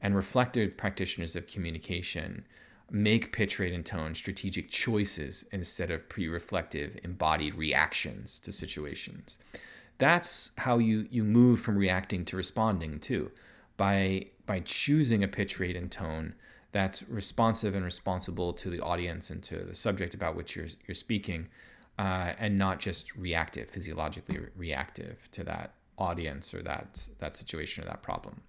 And 0.00 0.14
reflective 0.14 0.76
practitioners 0.76 1.34
of 1.34 1.48
communication 1.48 2.44
make 2.90 3.32
pitch 3.32 3.58
rate 3.58 3.74
and 3.74 3.84
tone 3.84 4.14
strategic 4.14 4.68
choices 4.70 5.44
instead 5.52 5.90
of 5.90 6.08
pre-reflective 6.08 6.98
embodied 7.04 7.54
reactions 7.54 8.38
to 8.40 8.52
situations. 8.52 9.38
That's 9.98 10.52
how 10.58 10.78
you 10.78 11.06
you 11.10 11.24
move 11.24 11.60
from 11.60 11.76
reacting 11.76 12.24
to 12.26 12.36
responding 12.36 13.00
too. 13.00 13.30
By 13.76 14.26
by 14.46 14.60
choosing 14.60 15.22
a 15.22 15.28
pitch 15.28 15.60
rate 15.60 15.76
and 15.76 15.90
tone 15.90 16.34
that's 16.72 17.02
responsive 17.08 17.74
and 17.74 17.84
responsible 17.84 18.52
to 18.52 18.70
the 18.70 18.80
audience 18.80 19.30
and 19.30 19.42
to 19.42 19.58
the 19.58 19.74
subject 19.74 20.14
about 20.14 20.36
which 20.36 20.56
you're 20.56 20.68
you're 20.86 20.94
speaking 20.94 21.48
uh, 21.98 22.32
and 22.38 22.56
not 22.56 22.78
just 22.78 23.14
reactive 23.16 23.68
physiologically 23.68 24.38
re- 24.38 24.48
reactive 24.56 25.28
to 25.32 25.42
that 25.44 25.74
audience 25.98 26.54
or 26.54 26.62
that 26.62 27.08
that 27.18 27.36
situation 27.36 27.84
or 27.84 27.86
that 27.86 28.02
problem. 28.02 28.40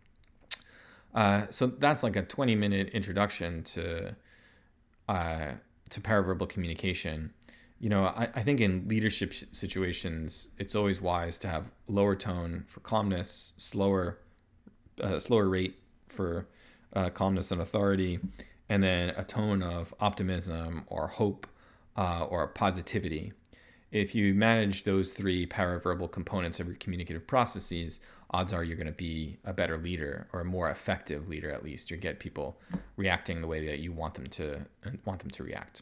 Uh, 1.14 1.48
so 1.50 1.66
that's 1.66 2.04
like 2.04 2.16
a 2.16 2.22
20 2.22 2.56
minute 2.56 2.90
introduction 2.90 3.64
to 3.64 4.16
uh, 5.10 5.54
to 5.90 6.00
paraverbal 6.00 6.48
communication. 6.48 7.34
You 7.80 7.90
know, 7.90 8.06
I, 8.06 8.30
I 8.36 8.44
think 8.44 8.62
in 8.62 8.88
leadership 8.88 9.34
situations, 9.34 10.50
it's 10.60 10.76
always 10.76 11.02
wise 11.02 11.40
to 11.40 11.48
have 11.48 11.72
lower 11.88 12.16
tone 12.16 12.64
for 12.68 12.80
calmness, 12.82 13.54
slower, 13.58 14.20
uh, 15.02 15.18
slower 15.18 15.50
rate 15.50 15.80
for 16.08 16.48
uh, 16.94 17.10
calmness 17.10 17.52
and 17.52 17.60
authority, 17.60 18.20
and 18.70 18.84
then 18.84 19.10
a 19.18 19.24
tone 19.24 19.64
of 19.64 19.96
optimism 20.00 20.84
or 20.88 21.08
hope 21.08 21.48
uh, 21.98 22.26
or 22.26 22.48
positivity. 22.48 23.34
If 23.92 24.14
you 24.14 24.36
manage 24.36 24.84
those 24.84 25.14
three 25.14 25.48
paraverbal 25.48 26.12
components 26.12 26.60
of 26.60 26.68
your 26.68 26.76
communicative 26.76 27.26
processes, 27.26 28.00
odds 28.32 28.54
are 28.54 28.64
you're 28.64 28.78
going 28.78 28.88
to 28.88 28.94
be 28.94 29.38
a 29.46 29.54
better 29.54 29.78
leader 29.78 30.28
or 30.34 30.42
a 30.42 30.46
more 30.46 30.70
effective 30.70 31.28
leader 31.28 31.52
at 31.52 31.64
least. 31.64 31.90
You 31.90 31.98
get 31.98 32.20
people 32.20 32.60
reacting 32.96 33.42
the 33.42 33.48
way 33.48 33.66
that 33.66 33.80
you 33.80 33.92
want 33.92 34.14
them 34.14 34.28
to 34.28 34.66
want 35.06 35.20
them 35.20 35.30
to 35.32 35.44
react. 35.44 35.82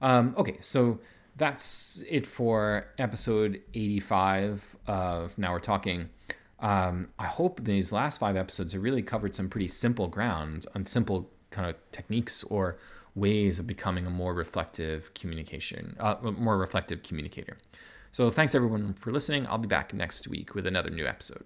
Um, 0.00 0.34
okay, 0.36 0.56
so 0.60 0.98
that's 1.36 2.02
it 2.08 2.26
for 2.26 2.88
episode 2.98 3.60
85 3.74 4.76
of 4.86 5.36
Now 5.38 5.52
We're 5.52 5.60
Talking. 5.60 6.10
Um, 6.60 7.08
I 7.18 7.26
hope 7.26 7.64
these 7.64 7.92
last 7.92 8.18
five 8.18 8.36
episodes 8.36 8.72
have 8.72 8.82
really 8.82 9.02
covered 9.02 9.34
some 9.34 9.48
pretty 9.48 9.68
simple 9.68 10.08
ground 10.08 10.66
on 10.74 10.84
simple 10.84 11.30
kind 11.50 11.68
of 11.68 11.76
techniques 11.90 12.44
or 12.44 12.78
ways 13.14 13.58
of 13.58 13.66
becoming 13.66 14.06
a 14.06 14.10
more 14.10 14.32
reflective 14.32 15.12
communication, 15.14 15.96
uh, 16.00 16.16
more 16.22 16.56
reflective 16.56 17.02
communicator. 17.02 17.58
So 18.12 18.30
thanks 18.30 18.54
everyone 18.54 18.94
for 18.94 19.10
listening. 19.12 19.46
I'll 19.46 19.58
be 19.58 19.68
back 19.68 19.92
next 19.92 20.28
week 20.28 20.54
with 20.54 20.66
another 20.66 20.90
new 20.90 21.06
episode. 21.06 21.44